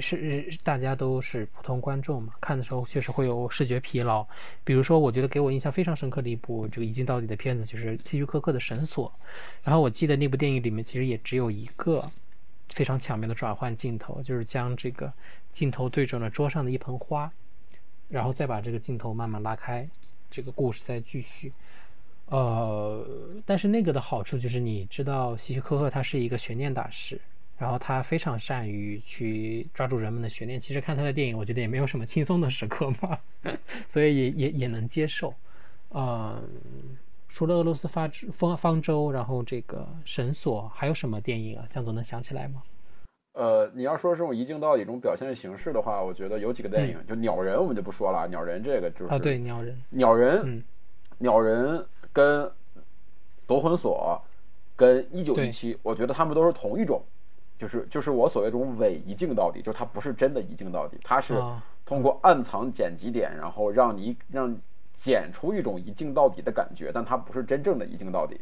[0.00, 4.26] 是大家都是普通观众嘛，看的时候确实会有视觉疲劳。
[4.64, 9.08] 比如说，我觉得给我印象非常深刻的一部这个一镜到底的片子，就是希区柯克的《绳索》。
[9.62, 12.02] 然后我记得那部电影里面其实也只有一个
[12.70, 15.12] 非常巧妙的转换镜头，就是将这个
[15.52, 17.30] 镜头对准了桌上的一盆花，
[18.08, 19.88] 然后再把这个镜头慢慢拉开，
[20.30, 21.52] 这个故事再继续。
[22.26, 23.04] 呃，
[23.44, 27.20] 但是那个的好处就是，你知道希区柯克他是一个悬念大师，
[27.58, 30.60] 然后他非常善于去抓住人们的悬念。
[30.60, 33.18] 其实看他的电影，我觉得也没有什么轻松的时刻嘛，
[33.90, 35.34] 所以也也也能接受。
[35.88, 36.40] 呃，
[37.32, 41.64] 除了俄罗斯发方方舟，然后这个绳索，还有什么电影啊？
[41.70, 42.62] 向总能想起来吗？
[43.32, 50.64] 呃，你要说这种一镜到底这种表现形式的话，我觉得有几个电影，就鸟人我们就不说了，鸟人这个就是啊，对，鸟人，鸟人，
[51.18, 51.86] 鸟人。
[52.12, 52.50] 跟
[53.46, 54.20] 夺魂锁，
[54.74, 57.00] 跟一九一七，我觉得他们都是同一种，
[57.56, 61.40] 就是就是我所谓这种伪一镜到底，就是它不是真的一镜到底，它是
[61.86, 64.52] 通过暗藏剪辑点，然后让你让
[65.00, 68.38] 剪出一种一镜到底的感觉，但它不是真正的一镜到底，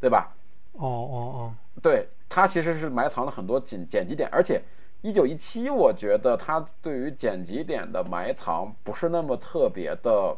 [0.00, 0.32] 对吧？
[0.74, 4.62] 哦哦哦，对，它其实是埋藏了很多剪剪辑点，而且
[5.02, 10.36] 一九一七，我觉得它对于剪辑点的埋藏不是那么特别的，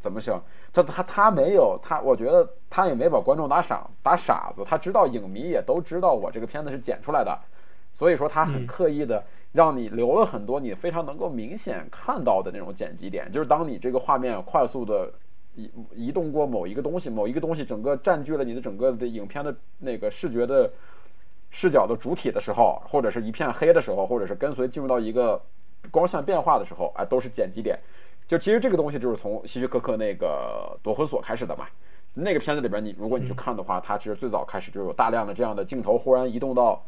[0.00, 0.42] 怎么想？
[0.72, 4.64] 他他他没有他，我觉得他也没把观众打傻打傻子。
[4.66, 7.38] 他知道影迷也都知道我这个片子是剪出来的，
[7.92, 9.22] 所以说他很刻意的
[9.52, 13.30] 让你留了很多你非常能够明显看到的那种剪辑点。
[13.32, 15.12] 就是当你这个画面快速的
[15.54, 20.70] 移移动过某一个东西，某一个东西整个占据了你的整个的影片的那个视觉的
[21.50, 25.42] 视角的主体的时候，或者是一片黑的时候，或者是跟随进入到一个
[25.90, 27.78] 光线变化的时候，哎，都是剪辑点。
[28.28, 31.66] 就其实这个东西就是从希区柯克那个夺魂锁开始的嘛。
[32.14, 36.84] 那个片子里边，你如果你去看的话，它其实最早开始就有大量的这样的镜头，忽然移动到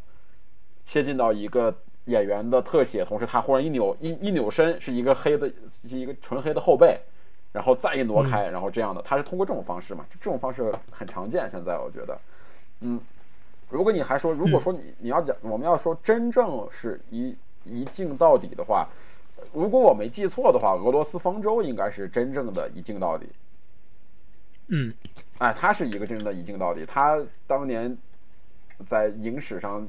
[0.84, 1.76] 切进到一个
[2.06, 5.48] 演员的特写，同时他忽然一扭一一扭身，是一个黑的，
[5.88, 6.98] 是一个纯黑的后背，
[7.52, 10.04] 然后再一挪开，然后这样的，他是通过这种方式嘛？
[10.20, 11.48] 这种方式很常见。
[11.50, 12.18] 现在我觉得，
[12.80, 13.00] 嗯，
[13.70, 18.88] 如果你还说，如果说你你要讲，我们要说真正是一一镜到底的话，
[19.52, 23.26] 如果我没记错的话，俄罗斯方舟应该是真正的一镜到底。
[24.68, 24.92] 嗯，
[25.38, 26.84] 哎，他是一个真正的一镜到底。
[26.86, 27.96] 他当年
[28.86, 29.86] 在影史上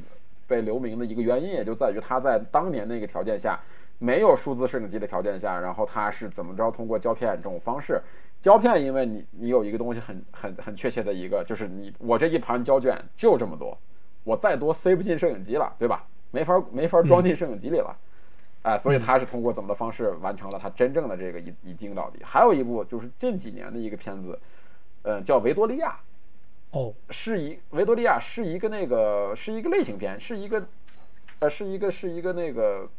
[0.54, 3.60] 被留名的一个原因，也就在于他在当年那个条件下，
[3.98, 8.00] 没有数字摄影机的条件下，然后他是怎么着通过胶片这种方式。
[8.40, 13.76] 胶片，因为你你有一个东西很很很确切的一个，就是你我这一盘胶卷就这么多，
[14.24, 16.06] 我再多塞不进摄影机了，对吧？
[16.30, 17.98] 没法没法装进摄影机里了。
[18.62, 22.20] 哎，所以他是通过怎么的方式完成了他真正的这个一一镜到底。
[22.24, 24.40] 还有一部就是近几年的一个片子。
[25.06, 26.00] 嗯，叫维多利亚，
[26.74, 30.68] 哦，是一维多利亚是一个那个是一个类型片，是一个，
[31.38, 32.90] 呃，是一个是一个那个，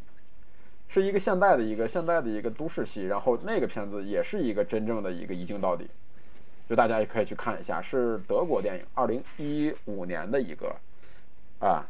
[0.86, 5.88] 是一个现代的一个现代的一个都市戏，然后那个片子也是一个真正的一个一镜到底，
[6.68, 10.76] 就大家也可以去看一下，是德国电影，二零一五年的一个，
[11.58, 11.84] 啊，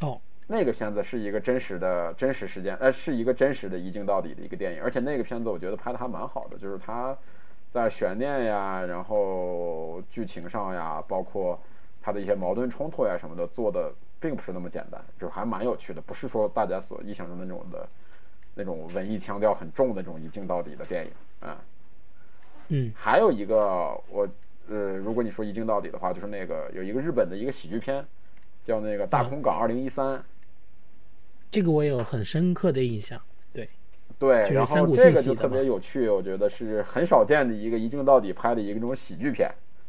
[0.00, 7.16] 哦，那个片子是一个真实的真实事件，呃，是一个真实的一镜到底的一个电影，而且那个片子我觉得拍的还蛮好的，就是它。
[7.72, 11.58] 在悬念呀，然后剧情上呀，包括
[12.00, 17.88] 它的一些矛盾冲突呀什么的，做的并不是那么简单，就还蛮有趣的，不是说大家所臆想中的那种的，
[18.54, 21.60] 那种文艺腔调很重的这种一镜到底的电影啊。
[22.68, 24.28] 嗯，还有一个我
[24.68, 28.04] 呃，如果你说一镜到底的话，就是那个有一个日本的一个喜剧片，
[28.64, 30.18] 叫那个《大空港二零一三》，
[31.50, 33.18] 这个我有很深刻的印象。
[33.52, 33.66] 对，
[34.52, 39.48] 然后这个就特别有趣，我觉得是很少见的一个一镜到底拍的一个这种喜剧片，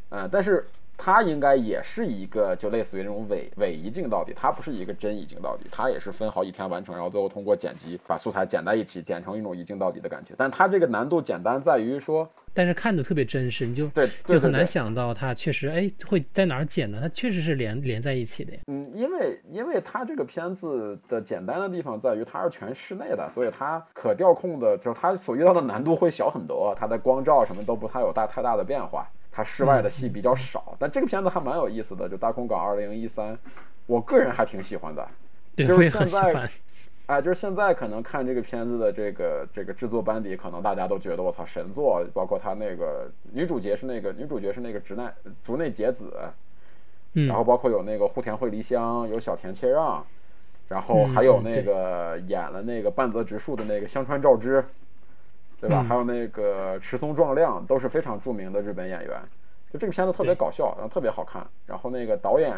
[0.09, 0.65] 嗯，但是
[1.01, 10.33] 它应该也是一个就类似于那种伪伪一镜到底，它不是一个真一镜到底，它也是分好几天完成，然后最后通过剪辑把素材剪在一起，剪成一种一镜到底的感觉。
[10.37, 12.27] 但它这个难度简单在于说。
[12.51, 18.51] 但是看的特别真实，你就对，就很难想到它确实哎会在哪儿剪呢，它确实是连连在一起的。
[18.67, 30.75] 嗯，因为因为它这个片子的简单的地方在于它是全室内的，所以它可调控的，就是它所遇到的难度会小很多，它的光照什么都不太有大太大的变化，它室外的戏比较少。
[30.79, 33.33] 但这个片子还蛮有意思的，就《大空港二零一三》，
[33.85, 35.07] 我个人还挺喜欢的，
[35.55, 36.49] 就是现在。
[37.09, 45.11] 哎，就是现在可能看这个片子的这个这个制作班底，可能大家都觉得我操神作，包括他那个女主角是那个女主角是那个直奈
[45.43, 46.13] 竹内结子，
[47.13, 50.05] 嗯，然后包括有那个户田惠梨香，有小田切让，
[50.67, 54.63] 然后还有那个演了那个半泽直树的那个香川照之，
[55.59, 55.83] 对吧？
[55.83, 59.21] 还有那个池松壮亮，都是非常著名的日本演员。
[59.71, 62.55] 就这个片子特别搞笑，然后特别好看，然后那个导演。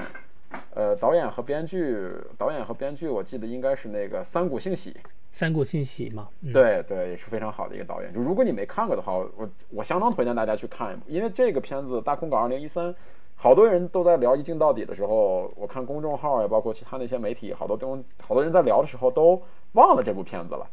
[0.76, 4.94] 呃，导演和编剧，导演和编剧，我记得应该是那个三谷幸喜。
[5.32, 8.14] 三谷幸喜嘛，对对，也是非常好的一个导演。
[8.14, 12.90] 就如果你没看过的话，我我相当推荐大家去看，因为这个片子《大空港二零一三》，
[13.38, 19.42] 好多人都在聊一镜到底的时候，我看公众号也包括其他那些媒体，好多东好多人在聊的时候都
[19.72, 20.68] 忘了这部片子了，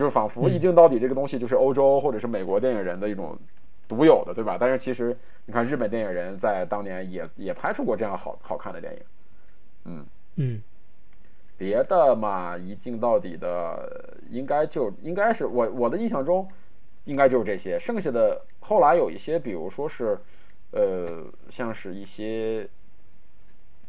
[0.00, 3.38] 就是仿佛一镜到底这个东西就是欧洲或者是美国电影人的一种。
[3.90, 4.56] 独有的，对吧？
[4.56, 9.00] 但是其实你看，日本电影人在当年也也拍出过这样好好看的电影，
[9.84, 10.62] 嗯嗯，
[11.58, 16.46] 别的嘛，一镜到底的应该就应该是我我的印象中，
[17.04, 17.80] 应该就是这些。
[17.80, 20.16] 剩下的后来有一些，比如说是
[20.70, 22.68] 呃，像是一些，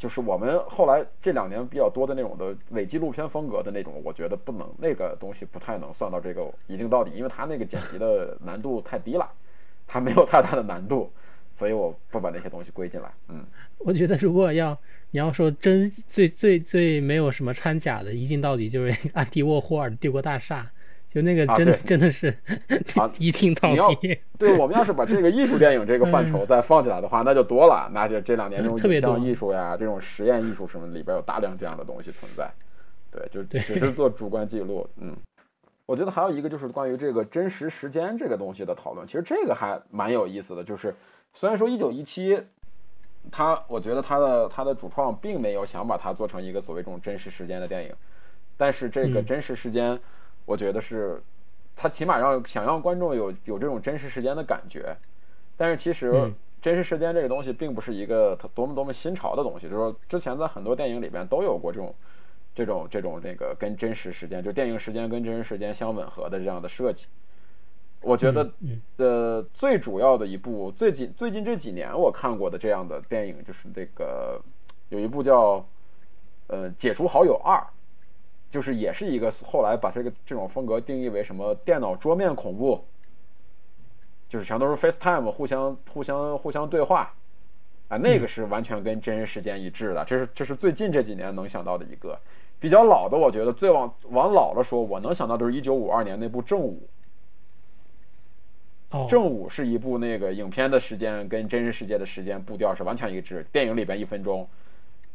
[0.01, 9.29] 就是我们后来这两年比较多的那种的伪纪录片风格的那种，我觉得不能那个东西不太能算到这个一镜到底，因为它那个剪辑的难度太低了。
[9.85, 11.11] 它没有太大的难度，
[11.53, 13.11] 所以我不把那些东西归进来。
[13.27, 13.45] 嗯，
[13.77, 14.75] 我觉得如果要
[15.11, 20.63] 你要说真最最最没有什么掺假的，一镜到底就是安迪沃霍尔《帝国大厦》，
[21.13, 22.35] 就那个真的真的是
[23.19, 24.17] 一镜到底。
[24.37, 27.89] 对我们要是把这个艺术电影这个范畴再放进来的话，那就多了。
[27.93, 32.49] 那就这两年这种影像艺术呀，这种实验艺术什么里边有大量这样的东西存在。
[33.11, 34.87] 对，就只是做主观记录。
[34.97, 35.15] 嗯。
[35.87, 40.63] 我觉得还有一个就是关于这个真实时间这个东西的讨论，其实这个还蛮有意思的。
[40.63, 40.95] 就是
[41.33, 42.41] 虽然说一九一七，
[43.29, 47.93] 他我觉得他的他的主创并没有想把它做成一个所谓这种真实时间的电影，
[48.55, 49.99] 但是这个真实时间，
[50.45, 51.21] 我觉得是
[51.75, 54.95] 他起码让想让观众有有这种真实时间的感觉。
[55.57, 56.31] 但是其实
[56.61, 61.93] 真实时间这个东西并不是一个多么多么新潮的东西，就是说之前在很多电影里边都有过这种。
[62.53, 67.05] 这种这种那个跟真实时间，就电影时间跟真实时间相吻合的这样的设计，
[68.01, 74.37] 我觉得嗯呃最主要的一部最近最近这几年我看过的这样的电影就是这个
[74.89, 75.65] 有一部叫
[76.47, 77.55] 呃《解除好友二》，
[78.51, 82.83] 就是也是一个后来把这个这种风格定义为什么电脑桌面恐怖，
[84.29, 87.13] 就是全都是 FaceTime 互相互相互相对话，
[87.87, 92.19] 啊，那个是完全跟真人时间一致的，这是这是最近这几年能想到的一个
[92.59, 96.87] 比较老的，我觉得最往往老了说，我能想到就是一九五二年那部《正午》。
[98.97, 104.45] 哦，正午是一部那个影片的时间跟真实世界的时间步调是完全一致，电影里边一分钟，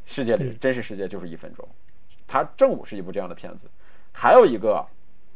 [0.06, 1.68] 世界里嗯真实世界就是一分钟。
[2.26, 3.68] 它正午是一部这样的片子，
[4.12, 4.84] 还有一个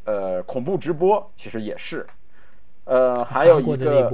[0.04, 2.06] 呃恐怖直播其实也是，
[2.84, 4.10] 呃还有一个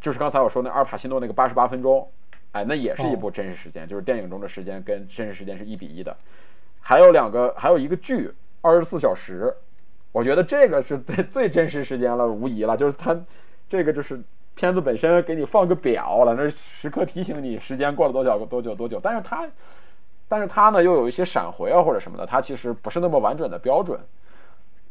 [0.00, 2.08] 就是刚才我说那阿尔帕西诺那个八十八分钟，
[2.52, 6.16] 哎，那也是一部真实时间，就是电影中的时间跟真实时间是一比一的。
[6.80, 8.28] 还有两个，还有一个剧
[8.60, 9.52] 《二十四小时》，
[10.12, 12.76] 我觉得这个是最最真实时间了，无疑了。
[12.76, 13.18] 就是它
[13.68, 14.22] 这个就是
[14.54, 19.00] 片子本身给你放个表了，那时刻提醒你时间过了多久多久多久。
[19.02, 19.44] 但是它，
[20.28, 24.00] 但是它呢又有一些闪回啊或者什么的，它其实不是那么完整的标准。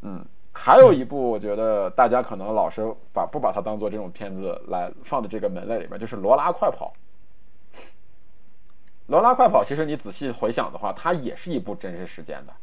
[0.02, 0.24] 嗯，
[0.54, 6.94] 还有一部我觉得大家可能老是把不把它当做这种片子来放在这个门类里面，就是《罗拉快跑》。
[9.08, 12.54] 《罗拉快跑》其实你仔细回想的话，它也是一部真实事件的。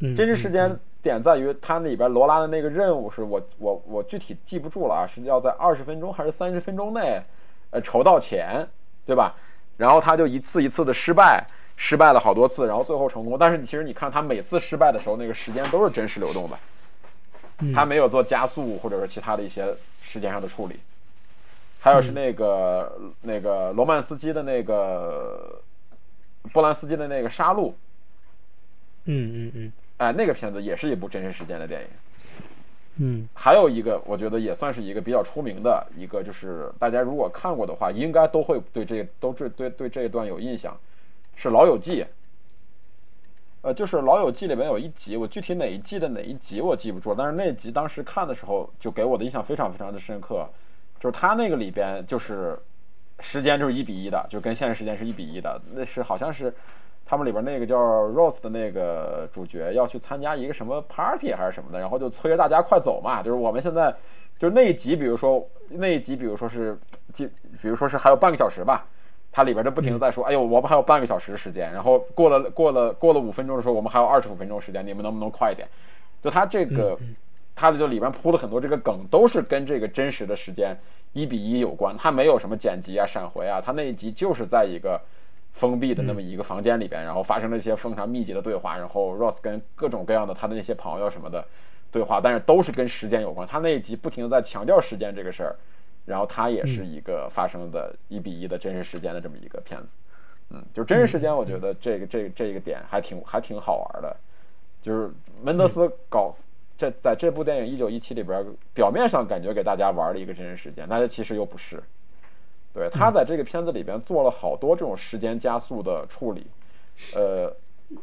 [0.00, 7.22] 嗯，真实时嗯间点在于它里边罗拉的那个任务是我我我具体记不住了啊，是要在二十分钟还是三十分钟内，
[7.70, 8.68] 呃，筹到钱，
[9.06, 9.34] 对吧？
[9.78, 11.44] 然后他就一次一次的失败，
[11.76, 13.36] 失败了好多次，然后最后成功。
[13.38, 16.58] 但是其实你看他每次失败的时候，那个时间都是真实流动的，
[17.60, 20.80] 嗯他没有做加速或者说其他的一些时间上的处理。
[21.80, 25.60] 还有是那个、那个罗曼斯基的那个
[26.52, 27.72] 波兰斯基的那个杀戮，
[29.06, 31.88] 嗯嗯嗯哎，那个片子也是一部真实时间的电影。
[32.98, 40.78] 嗯还有一个，我觉得也算是一个比较出名的一个，就是大家如果看过的话，应该都会对这都是对对这一段有印象，
[41.34, 42.02] 是《老友记》。
[43.62, 50.48] 呃，就是《老友记》里面有一集，我具体哪一季的哪一集我记不住，但是那集当时看的时候，就给我的印象非常非常的深刻。
[50.98, 52.58] 就是他那个里边就是
[53.20, 55.60] 时间就是一比一的，就跟现实时间是一比一的。
[55.74, 56.52] 那是好像是
[57.06, 63.22] 他们里边那个叫 Rose 的那个主角要去参加一个什么 party 还是什么的，然后就催着大家快走嘛。
[63.22, 63.94] 就是我们现在
[64.40, 66.76] 就是那一集，比如说那一集，比如说是
[67.12, 67.28] 记，
[67.60, 68.88] 比如说是还有半个小时吧。
[69.32, 75.66] 它里边就不停的在说，哎呦，我们还有半个小时时间，然后过了过了过了五分钟的时候，我们还有二十五分钟时间，你们能不能快一点？
[76.22, 76.98] 就它这个，
[77.54, 80.78] 它的就里边铺了很多这个梗，都是跟这个真实的时间
[81.14, 85.00] 一比一有关，它没有什么剪辑啊、闪回啊，它那一集就是在一个
[85.54, 91.42] 封闭的那么一个房间里边，然后发生了一些非常密集的对话，然后 Ross 跟各种各样的他的那些朋友什么的
[91.90, 95.56] 对话，但是都是跟时间有关，他那一集不停的在强调时间这个事儿。
[96.04, 99.94] 然后它也是一个发生的一比一的真实时间的这么一个片子，
[100.50, 104.16] 嗯，就真实时间，我觉得这个这个这个点还挺还挺好玩的，
[104.82, 105.10] 就是
[105.42, 106.34] 门德斯搞
[106.76, 111.80] 这在这部电影《一九一七》里边，表面上感觉给大家玩了一个真实时间，但是其实又不是，
[112.74, 116.46] 对他在这个片子里边做了好多这种时间加速的处理，
[117.14, 117.54] 呃，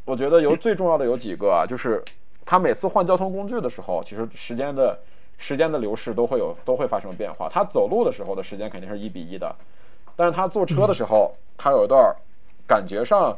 [0.06, 2.02] 我觉得有最重要的有几个啊，就是
[2.46, 4.98] 他每次换交通工具的时候，其实时间的。
[5.40, 7.50] 时间的流逝都会有都会发生变化。
[7.50, 9.56] 他走路的时候的时间肯定是一比一的，
[10.16, 12.14] 但是他坐车的时候，他有一段
[12.68, 13.36] 感觉上，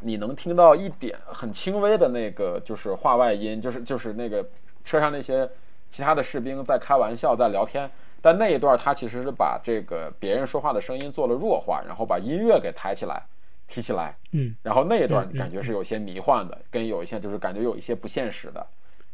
[0.00, 4.44] 你能听到一点很轻微的那个就是话外音，就是就是那个
[4.84, 5.48] 车上那些
[5.90, 7.88] 其他的士兵在开玩笑在聊天。
[8.20, 13.22] 但那一段他其实是把这个别人说话的声音做了弱化，然后把音乐给抬起来
[13.68, 18.66] 提起来，嗯，然后那一段感觉是有些迷幻的，跟有一些就是感觉有一些不现实的。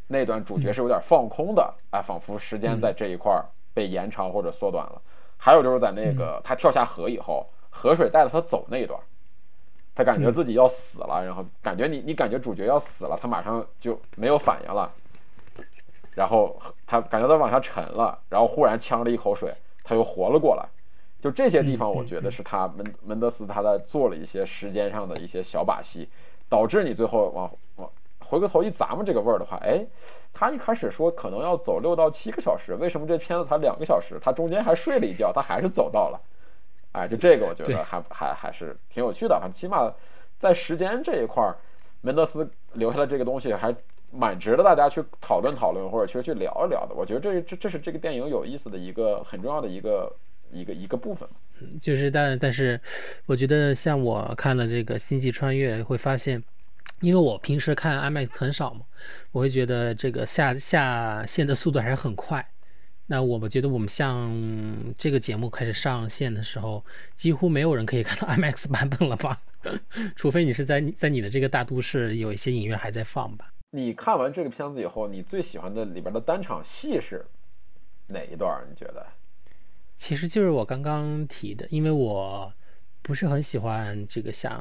[0.07, 3.33] 那段主角是有点放空的，哎，仿佛时间在这一块
[3.73, 5.01] 被延长或者缩短了。
[5.37, 8.99] 还有就是在那个他跳下河以后，河水带着他走那一段，
[9.95, 14.91] 他感觉自己要死了，然后感觉你你感觉主角要死了，他马上就没有反应了，
[16.15, 16.57] 然后
[16.87, 19.53] 他感觉他往下沉了，然后忽然呛了一口水，
[19.83, 20.67] 他又活了过来。
[21.21, 26.09] 就这些地方，我觉得是他门门德斯他在做了一些时间上的一些小把戏，
[26.49, 27.91] 导致你最后往往。
[28.35, 29.87] 回过头一咱们这个味儿的话，哎，
[30.33, 34.19] 他一开始说可能要走六到七个小时，为什么这片子才两个小时？
[34.21, 36.21] 他中间还睡了一觉，他还是走到了。
[36.91, 39.89] 哎，就这个我觉得还还还是挺有趣的，反正起码
[40.41, 41.55] 在时间这一块儿，
[42.01, 43.73] 门德斯留下的这个东西还
[44.11, 46.95] 蛮值得大家去讨论讨论或者去去聊一聊的。
[46.97, 50.13] 我觉得这这这是这个电影有意思的一个很重要的一个
[50.51, 51.29] 一个一个部分。
[51.81, 52.81] 就是但但是，
[53.27, 56.43] 我觉得像我看了这个《星际穿越》，会发现。
[57.01, 58.87] 因为我平时看 IMAX 很少嘛，
[59.33, 62.47] 我会觉得这个下下线的速度还是很快。
[63.07, 64.33] 那我们觉得我们像
[64.97, 66.83] 这个节目开始上线的时候，
[67.15, 69.41] 几乎没有人可以看到 IMAX 版本了吧？
[70.17, 73.53] 除非你是在你在你的这个大都市有一些影院还在放吧。
[73.71, 77.27] 你看完这个片子以后，你最喜欢的里边的单场戏是
[78.07, 78.65] 哪一段？
[78.71, 79.07] 你觉得？
[79.97, 82.53] 其实就是我刚刚提的，因为我
[83.05, 84.57] 不是很喜欢这个像，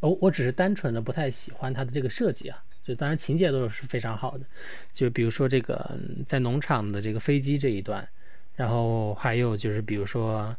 [0.00, 2.64] 哦，我只是单纯的不太喜欢它的这个设计啊。
[2.82, 4.44] 就当然情节都是非常好的，
[4.90, 8.06] 就比如说这个在农场的这个飞机这一段，
[8.54, 10.56] 然后还有就是比如说，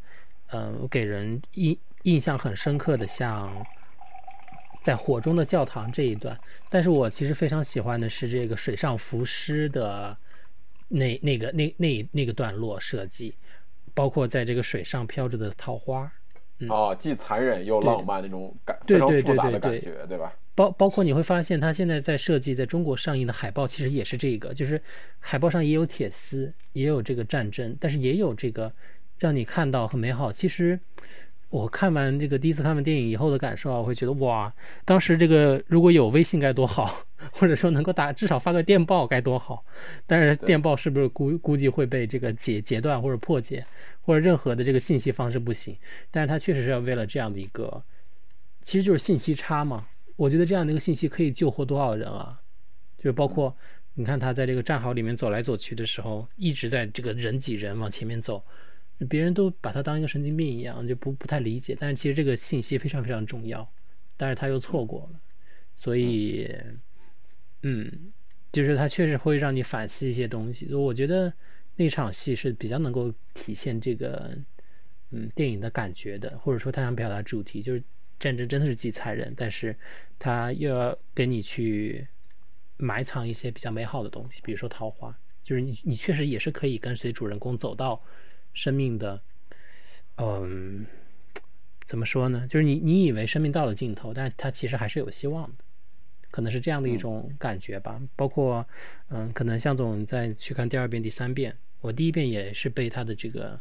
[0.51, 3.51] 嗯，给人印印象很深刻的像
[4.81, 6.39] 在火中的教堂这一段。
[6.69, 10.15] 但是我其实非常喜欢的是这个水上浮尸的
[10.87, 13.33] 那那个那那那个段落设计。
[13.95, 16.11] 包括在这个水上飘着的桃花，
[16.69, 20.33] 哦，既残忍又浪漫那种感，非常复杂的感觉，对吧？
[20.55, 24.81] 包包括你会发现，他现在在设计在中国上映的海报，其实也是这个，就是
[25.19, 28.71] 海报上也有铁丝，也有这个战争，但是也有这个
[29.17, 30.31] 让你看到很美好。
[30.31, 30.79] 其实。
[31.49, 34.51] 我看完这个第一次看完电影以后的感受啊，我会觉得哇，
[34.83, 39.63] 当时这个如果有微信该多好，或者说能够打至少发个电报该多好。
[40.05, 43.65] 但是电报是不是估估计会被这个截截断或者破解，
[44.05, 45.75] 或者任何的这个信息方式不行？
[46.11, 47.83] 但是它确实是要为了这样的一个，
[48.61, 49.87] 其实就是信息差嘛。
[50.15, 52.39] 我觉得这样的一个信息可以救活多少人啊？
[52.97, 53.57] 就是包括
[53.95, 58.45] 你看他在这个战壕里面走来走去的时候，一直在这个人挤人往前面走。
[59.09, 61.75] 别人都把他当一个神经病一样，就不不太理解。
[61.77, 63.67] 但是其实这个信息非常非常重要，
[64.15, 65.19] 但是他又错过了，
[65.75, 66.49] 所以，
[67.63, 68.13] 嗯，
[68.53, 70.73] 就是他确实会让你反思一些东西。
[70.73, 71.33] 我觉得
[71.75, 74.37] 那场戏是比较能够体现这个，
[75.11, 77.83] 嗯，电影的感觉的，或者说他想表达主题，就是
[78.17, 79.75] 战争真的是既残忍，但是
[80.17, 82.07] 他又要给你去
[82.77, 88.01] 埋藏一些比较美好的东西，比如说桃花，就是你你确实也是可以跟随主人公走到。
[88.57, 89.21] 生命的，
[90.15, 90.85] 嗯，
[91.83, 92.47] 怎么说呢？
[92.47, 95.65] 就是你你以为生命到了尽头，但是它其实还是有希望的，
[96.31, 98.01] 可能是这样的一种感觉吧。
[98.15, 98.65] 包括，
[99.09, 103.59] 嗯，可能向总再去看第二遍、第三遍，我第一遍也是被他的这个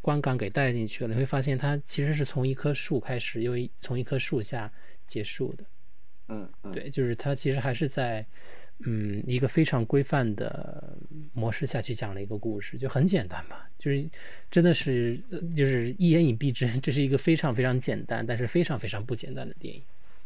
[0.00, 1.14] 观感给带进去了。
[1.14, 4.72] 你会发现，它其实是从一棵树开始，又从一棵树下
[5.06, 5.64] 结束的。
[6.28, 8.26] 嗯，对，就是它其实还是在。
[8.80, 10.98] 嗯，一个非常规范的
[11.32, 14.06] 模式下去讲了一个故事，就很简单吧，就是
[14.50, 15.18] 真的是
[15.56, 19.82] 就是一言以蔽之，这是一个非常非常简单，但是非常非常不简单的电影。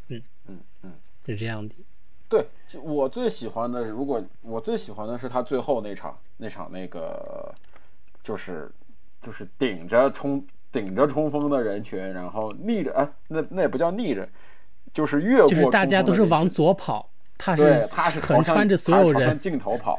[0.08, 0.92] 嗯嗯嗯，
[1.24, 1.72] 是这样的。
[2.30, 2.46] 对，
[2.82, 7.54] 我最喜欢的，如果我最喜欢的是他最后那场那场那个，
[8.22, 8.70] 就是
[9.20, 10.42] 就是顶着冲
[10.72, 14.26] 顶着冲锋的人群，然后逆着，哎，那那也不叫逆着，
[14.94, 17.06] 就是越过，就是大家都是往左跑。
[17.42, 19.98] 他是他是横穿着所有人镜头跑，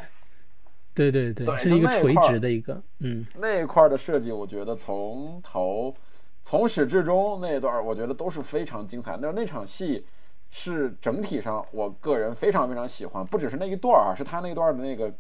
[0.94, 5.96] 对对对，是一个垂直的一个，嗯，那一块的设计，我觉得从头
[6.44, 9.18] 从始至终那一段，我觉得都是非常精彩。
[9.20, 10.06] 那那场戏
[10.52, 15.12] 是整体上，我个人非常非常喜欢，不只是那一段儿啊，是他那段的那个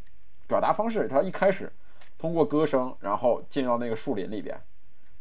[0.47, 1.07] 表达方式。
[1.07, 1.71] 他一开始
[2.19, 4.55] 通过歌声，然后进到那个树林里边，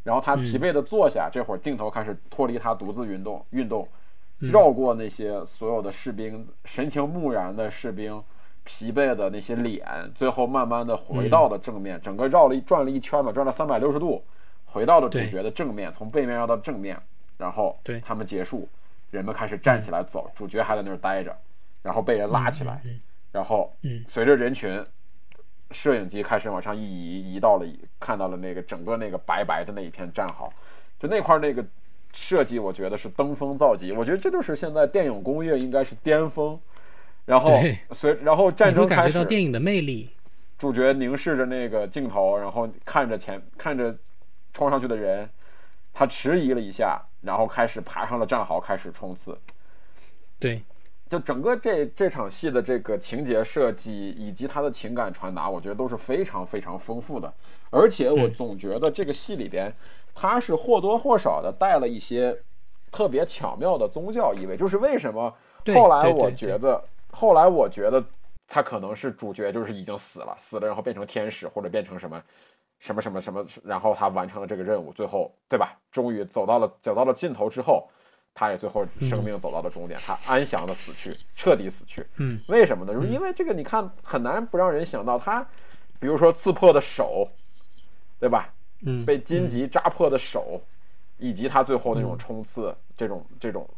[0.02, 3.88] 然后他疲惫的坐下，这会儿镜头开始脱离他独自运动运动。
[4.40, 8.24] 绕过那些所有的士兵，神情木然的士兵，
[8.64, 14.24] 疲惫的那些脸，最后慢慢的回到了正面，整个绕了一转了一圈嘛，转了三百六十度，
[14.64, 16.98] 回到了主角的正面，从背面绕到正面，
[17.36, 18.66] 然后他们结束，
[19.10, 21.36] 人们开始站起来走，主角还在那儿待着，
[21.82, 22.80] 然后被人拉起来，
[23.32, 23.74] 然后
[24.06, 24.84] 随着人群，
[25.70, 27.66] 摄影机开始往上一移，移到了
[27.98, 30.52] 看到了那个整个那个白白的那一片战壕，
[30.98, 31.64] 就那块那个。
[32.12, 36.58] 设计我觉得是登峰造极，我觉得这就是现在电影工业应该是巅峰。
[37.24, 37.56] 然后
[37.92, 40.10] 随然后战争开始，电影的魅力。
[40.58, 43.96] 主角凝视着那个镜头，然后看着前看着
[44.52, 45.30] 冲上去的人，
[45.94, 49.36] 他迟疑了一下，然后开始爬上了战壕，开始冲刺。
[50.38, 50.62] 对，
[51.08, 57.32] 就整个这这场戏的这个情节设计以及他的情感传达，我觉得都是非常非常丰富的。
[57.70, 59.72] 而且我总觉得这个戏里边。
[60.12, 62.36] 他是或多或少的带了一些
[62.90, 65.32] 特别巧妙的宗教意味，就是为什么
[65.72, 68.04] 后来我觉得，后来我觉得
[68.48, 72.20] 他可能是主角，就是已经死了，死了然后变成天使或者变成什么
[72.80, 75.78] 什么什么什么，然后他完成了这个任务，最后对吧？
[75.92, 77.88] 终于走到了走到了尽头之后，
[78.34, 82.04] 他也最后生命走到了终点，他安详的死去，彻底死去。
[82.16, 82.92] 嗯，为什么呢？
[82.92, 85.46] 就是因为这个，你看很难不让人想到他，
[86.00, 87.28] 比如说刺破的手，
[88.18, 88.48] 对吧？
[88.82, 90.58] 嗯，被荆棘扎破的手，
[91.18, 93.68] 以及他最后那种冲刺，这种这种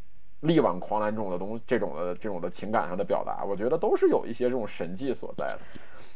[0.42, 5.58] 力挽狂澜这种的东这种的这种的情感上的表达，我觉得都是有一些这种神迹所在的。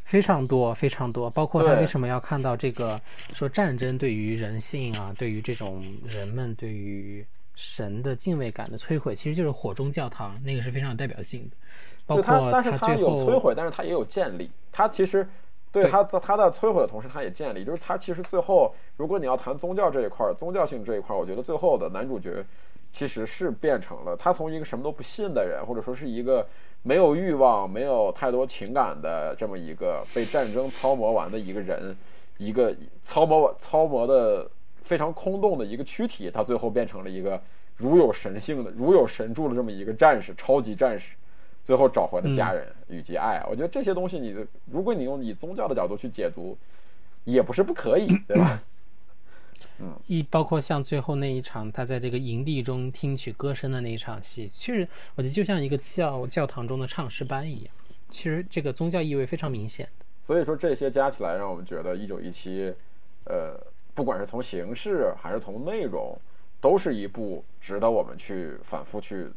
[0.07, 2.99] 非常多，非常多，包括他为什么要看到这个
[3.35, 7.27] 说战争对于人性啊，对于这种人们对于
[7.57, 11.57] 神的敬畏感的摧毁，其实就是火中教堂，那个是非常有代表性的。
[12.07, 14.49] 包括但是它最后有摧毁，但是他也有建立。
[14.71, 15.27] 他其实
[15.73, 17.65] 对对它在它在摧毁的同时，他也建立。
[17.65, 22.45] 就是他其实最后，如果你要谈宗教这一块儿，宗教性这一块儿，我觉得最后的男主角
[22.93, 26.47] 其实是变成了他从一个什么都不信的人，或者说是一个
[26.87, 31.97] 没有欲望、没有太多情感的这么一个被战争操磨完的一个人，
[32.39, 32.73] 一个
[33.05, 34.49] 操磨操磨的
[34.85, 37.43] 非常空洞的一个躯体，他最后变成了一个
[37.77, 41.17] 如有神性的、如有神助的这么一个战士，超级战士。
[41.65, 43.45] 最后找回了家人以及爱。
[43.51, 46.57] 我觉得这些东西你的，如果你用以宗教的角度去解读，
[47.25, 48.63] 也不是不可以，对吧？
[50.07, 57.75] 一包括像最后那一场，他在这个营地中听取歌声的那一场戏，其实我觉得就像一个教教堂中的唱诗班一样，
[58.11, 59.89] 其实这个宗教意味非常明显。
[60.23, 62.71] 所以说这些加起来，让我们觉得《一九一七》，
[63.25, 63.57] 呃，
[63.95, 66.19] 不管是从形式还是从内容，
[66.61, 69.29] 都是一部值得我们去反复去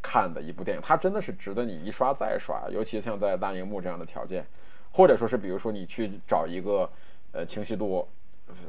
[0.00, 0.82] 看的一部电影。
[0.84, 4.46] 它真的是值得你一刷再刷，尤其像在大荧幕这样的条件，
[4.92, 6.88] 或者说是比如说你去找一个
[7.32, 8.06] 呃清晰度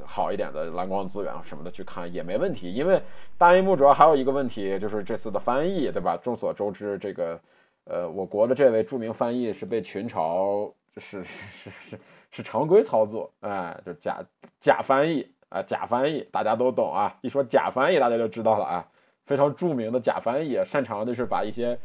[0.05, 2.73] 好一点的蓝光资源什么的去看也没问题。
[2.73, 3.01] 因为
[3.37, 6.17] 大荧幕主要还有一个问题就是这次的翻译，对吧？
[6.17, 7.39] 众所周知，这个
[7.85, 10.71] 呃我国的这位著名翻译是被群嘲。
[10.99, 11.99] 是是是是
[12.31, 14.17] 是常规操作，哎，就假
[14.59, 17.15] 假翻译啊，假翻译大家都懂啊。
[17.21, 18.87] 一说假翻译，大家就知道了啊。
[19.27, 21.77] 非常著名的假翻译，擅长就是把一些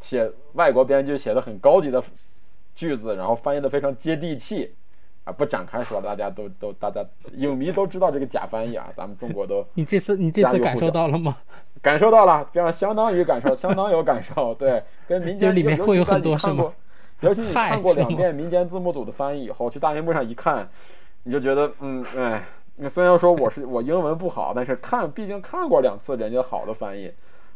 [0.00, 2.02] 写外国编剧写的很高级的
[2.74, 4.74] 句子，然后翻译的非常接地气
[5.26, 5.32] 啊。
[5.32, 7.04] 不展开说，大家都都大家
[7.34, 8.88] 影迷都知道这个假翻译啊。
[8.96, 11.36] 咱们中国都你这次你这次感受到了吗？
[11.82, 14.54] 感受到了，这样相当于感受，相当有感受。
[14.54, 16.72] 对，跟民间里面会有很多什么。
[17.20, 20.68] 尤其你看过两遍民间字幕组的翻译以后，去大荧幕上一看，
[21.22, 22.42] 你就觉得，嗯，哎，
[22.76, 27.10] 那虽然说我是我英文不好，但是看毕竟看过两次人家好的翻译，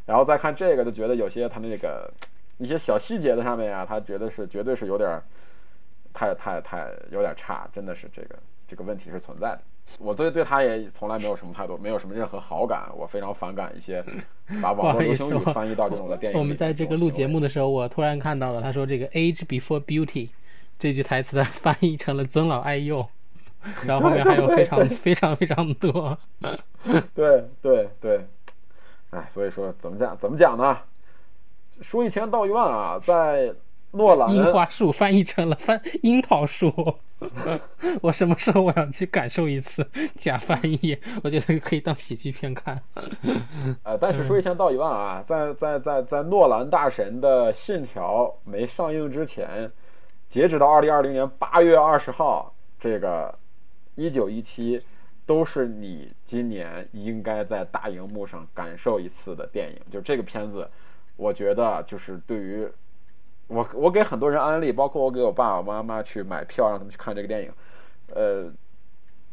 [0.06, 2.10] 然后再看这个，就觉得有些他那个
[2.58, 5.20] 一些小细节的上面啊，他觉得是绝对是有点
[6.12, 8.38] 太太太有点差，真的是这个
[8.68, 9.60] 这个问题是存在的。
[9.98, 12.88] 我对对他也从来没有什么态度，没有什么任何好感。
[12.96, 14.04] 我非常反感一些
[14.62, 16.38] 把网络流行语翻译到这种的电影。
[16.38, 20.28] 我们在这个录节目的时候，我突然看到了，他说这个 “age before beauty”
[20.78, 23.04] 这句台词的 翻译成了“尊老爱幼”，
[23.84, 26.16] 然后后面还有非常非常非常多。
[27.12, 28.24] 对对对，
[29.10, 30.78] 哎，所以说怎么讲怎么讲呢？
[31.82, 33.52] 说一千道一万啊，在
[33.92, 36.72] 诺兰樱花树翻译成了翻樱桃树。
[38.00, 39.86] 我什么时候我想去感受一次
[40.16, 40.96] 假翻译？
[41.22, 42.80] 我觉得可以当喜剧片看。
[43.84, 49.70] 呃，但是说一千道一万啊，在在在在诺兰大神的《信条》没上映之前，
[50.30, 53.36] 截止到二零二零年八月二十号，这个
[53.96, 54.82] 一九一七
[55.26, 59.78] 都是你今年应该在大荧幕上感受一次的电影。
[59.90, 60.66] 就这个片子，
[61.16, 62.66] 我觉得就是对于。
[63.50, 67.52] 我我给很多人安利，包括我给我爸爸妈妈去买票，让他们去看这个电影。
[68.14, 68.48] 呃，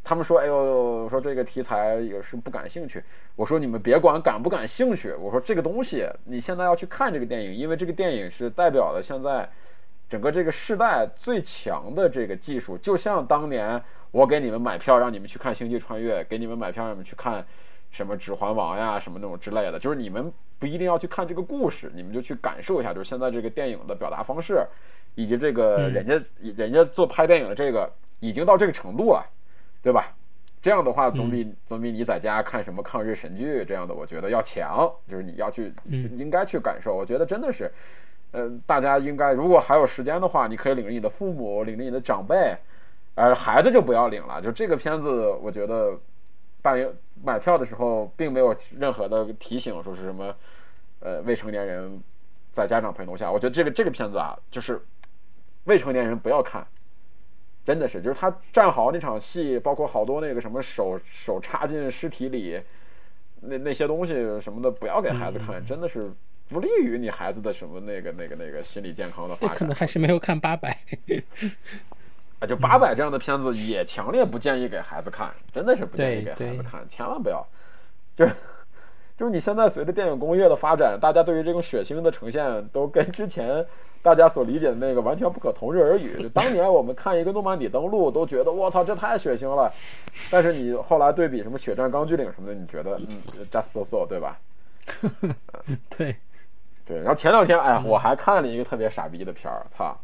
[0.03, 3.03] 他们说：“哎呦，说这个题材也是不感兴趣。”
[3.37, 9.47] 我说：“你们别管感不感兴趣，我说这个东西你现在要去看这个电影，因为这个电影是代表了现在
[10.09, 12.75] 整个这个时代最强的这个技术。
[12.75, 13.79] 就像当年
[14.09, 17.45] 我给你们买票让你们去看《星际穿越》，给你们买票让你们去看
[17.91, 24.65] 什么《指环王》呀，什么那种之类的，就是你们。”不一定要去看这个故事，你们就去感受一下，就是现在这个电影的表达方式，
[25.15, 26.19] 以及这个人家
[26.57, 29.23] 人家做拍电影的这个已经到这个程度了，
[29.83, 30.13] 对吧？
[30.61, 34.91] 这样的话总比总比你在家看什么抗日神剧这样的，我觉得要强。
[35.07, 37.71] 就是你要去应该去感受，我觉得真的是，
[38.31, 42.57] 呃，大家应该如果还有时间的话，你可以领着你的父母，领着你的长辈，
[43.15, 44.41] 呃，孩子就不要领了。
[44.41, 45.97] 就这个片子，我觉得。
[46.61, 46.91] 大约
[47.23, 50.35] 买票的时候，并没有任何的提醒，说是什么，
[50.99, 52.01] 呃，未成年人
[52.51, 53.31] 在家长陪同下。
[53.31, 54.81] 我觉得这个这个片子啊，就是
[55.65, 56.65] 未成年人不要看，
[57.65, 62.61] 真的是，就是他站好那场戏，包括好多那个什么手手插进尸体里，
[63.41, 66.11] 那那些东西什么的，不要给孩子看，真的是
[66.49, 69.57] 不利于你孩子的什么那个那个那个心理健康的发展。
[69.57, 70.77] 可能还是没有看八百。
[72.39, 77.45] 啊，就八百这样的片子也强烈不建议给孩子看，真的是不建议给孩子看，千万不要。
[78.15, 78.33] 就是
[79.17, 83.65] 就是你现在随着电影工业的发展，大家对于这种血腥的呈现都跟之前
[84.03, 86.29] 大家所理解的那个完全不可同日而语。
[86.33, 89.73] 当年我们看一个诺曼底登陆都觉得我操这太血腥了，
[90.29, 94.39] 但是你后来对比什么血战钢锯岭什么的，你觉得嗯，just so so 对吧？
[95.97, 96.15] 对
[96.85, 99.99] 对，然后前两天，哎，我还看了一个特别傻逼的片儿，操！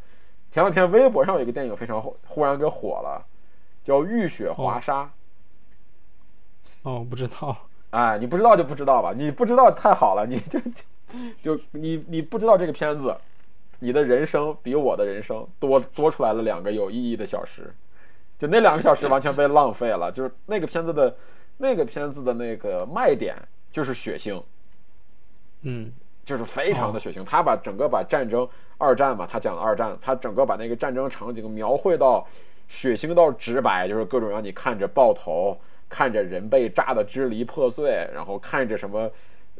[0.54, 3.26] 前两天微博上有一个电影非常火，忽然给火了，
[3.84, 5.02] 叫《浴血华沙》。
[6.84, 7.58] 哦，不知道。
[7.90, 10.60] 哎，你不知道就不知道吧，你不知道太好了，你就
[11.42, 13.18] 就就你你不知道这个片子，
[13.80, 17.74] 你的人生比我的人生多多出来了两个有意义的小时，
[18.38, 20.12] 就那两个小时完全被浪费了。
[20.12, 21.16] 就是那个片子的，
[21.58, 23.36] 那个片子的那个卖点
[23.72, 24.40] 就是血腥，
[25.64, 25.92] 嗯，
[26.24, 27.24] 就是非常的血腥。
[27.26, 28.48] 他把整个把战争
[28.84, 32.28] 二战嘛，他讲的二战，他整个把那个战争场景描绘到
[32.68, 35.58] 血腥到直白，就是各种让你看着爆头。
[35.90, 39.12] 看着人被炸得支离破碎，然后看着什么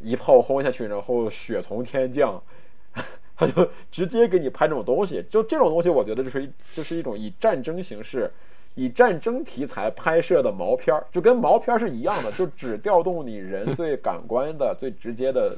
[0.02, 2.42] 一炮轰下去，然后血从天降，
[3.38, 5.24] 他就直接给你拍这种东西。
[5.30, 8.32] 就这种东西，我觉得就是一就是一种以战争形式、
[8.74, 15.56] 以战争题材拍摄的毛片儿，就跟毛片是一样的，就只调动你人最感官的、最直接的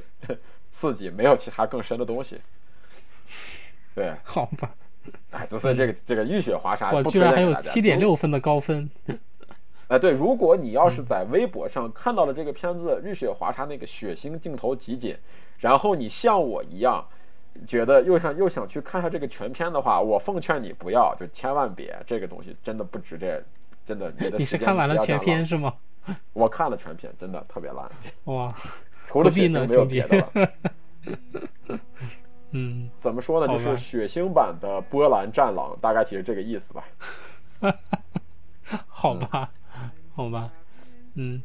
[0.70, 2.36] 刺激，没有其他更深的东西。
[3.96, 4.70] 对， 好吧。
[5.30, 8.88] 哎，就算这个这个浴血华沙，我居然还有七点六分的高分。
[9.88, 15.16] 哎，对，如果你要是在微博上看到了这个片子《浴血华沙》那个血腥镜头集锦，
[15.58, 17.06] 然后你像我一样，
[17.68, 23.42] 觉得又想又想去看下这个全片的话，我奉劝你不要，就千万别，这个东西真的不值这，
[23.86, 24.12] 真的。
[24.36, 25.72] 你 是看完了全片是吗？
[26.32, 27.88] 我看了全片，真的特别烂。
[28.24, 28.52] 哇，
[29.06, 30.50] 除了血腥没有别的了。
[32.50, 33.52] 嗯，怎么说呢？
[33.52, 36.84] 就是血腥版的波兰战狼，大概其实这个意思吧。
[38.88, 39.50] 好吧。
[40.14, 40.50] 好吧，
[41.14, 41.42] 嗯，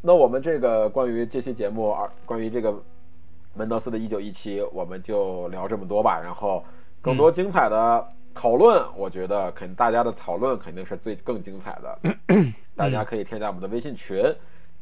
[0.00, 2.82] 那我们这个关于这期节目，二关于这个
[3.54, 6.20] 门德斯的《一九一七》，我们就聊这么多吧。
[6.20, 6.64] 然后
[7.00, 8.04] 更多精彩的
[8.34, 11.98] 讨论，我觉得肯大家的讨论肯定是最更精彩的。
[12.74, 14.20] 大家可以添加我们的微信群，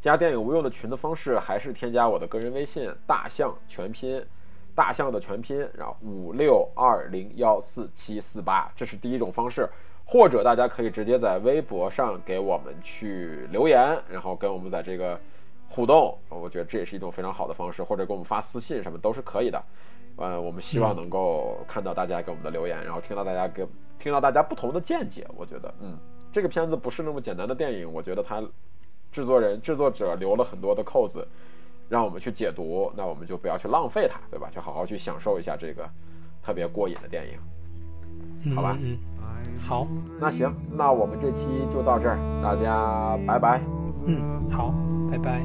[0.05, 4.23] 加电影无用的群的方式还是添加我的个人微信“大象全拼”，
[4.77, 9.67] 大象的全拼，然后五六二零幺四七四八，这是第一种方式。
[10.05, 15.19] 或者大家可以直接在微博上给我们去留言，然后跟我们在这个
[15.71, 17.83] 互动，我觉得这也是一种非常好的方式。
[17.83, 19.65] 或者给我们发私信什么都是可以的。
[20.17, 23.67] 呃，我们希望能够看到大家给我们的留言，然后听到大家给
[23.99, 25.27] 听到大家不同的见解。
[25.35, 25.99] 我觉得，嗯，
[26.31, 27.91] 这个片子不是那么简单的电影。
[27.91, 28.47] 我觉得它
[29.15, 31.25] 制作人制作者留了很多的扣子，
[31.89, 32.93] 让我们去解读。
[32.97, 34.51] 那我们就不要去浪费它，对吧？
[34.53, 35.89] 就好好去享受一下这个
[36.43, 37.39] 特别过瘾的电影，
[38.57, 38.77] 好吧？
[38.81, 38.99] 嗯。
[39.69, 39.87] 好，
[40.21, 43.61] 那行，那我们这期就到这儿，大家拜拜。
[44.05, 44.75] 嗯，好，
[45.11, 45.41] 拜拜。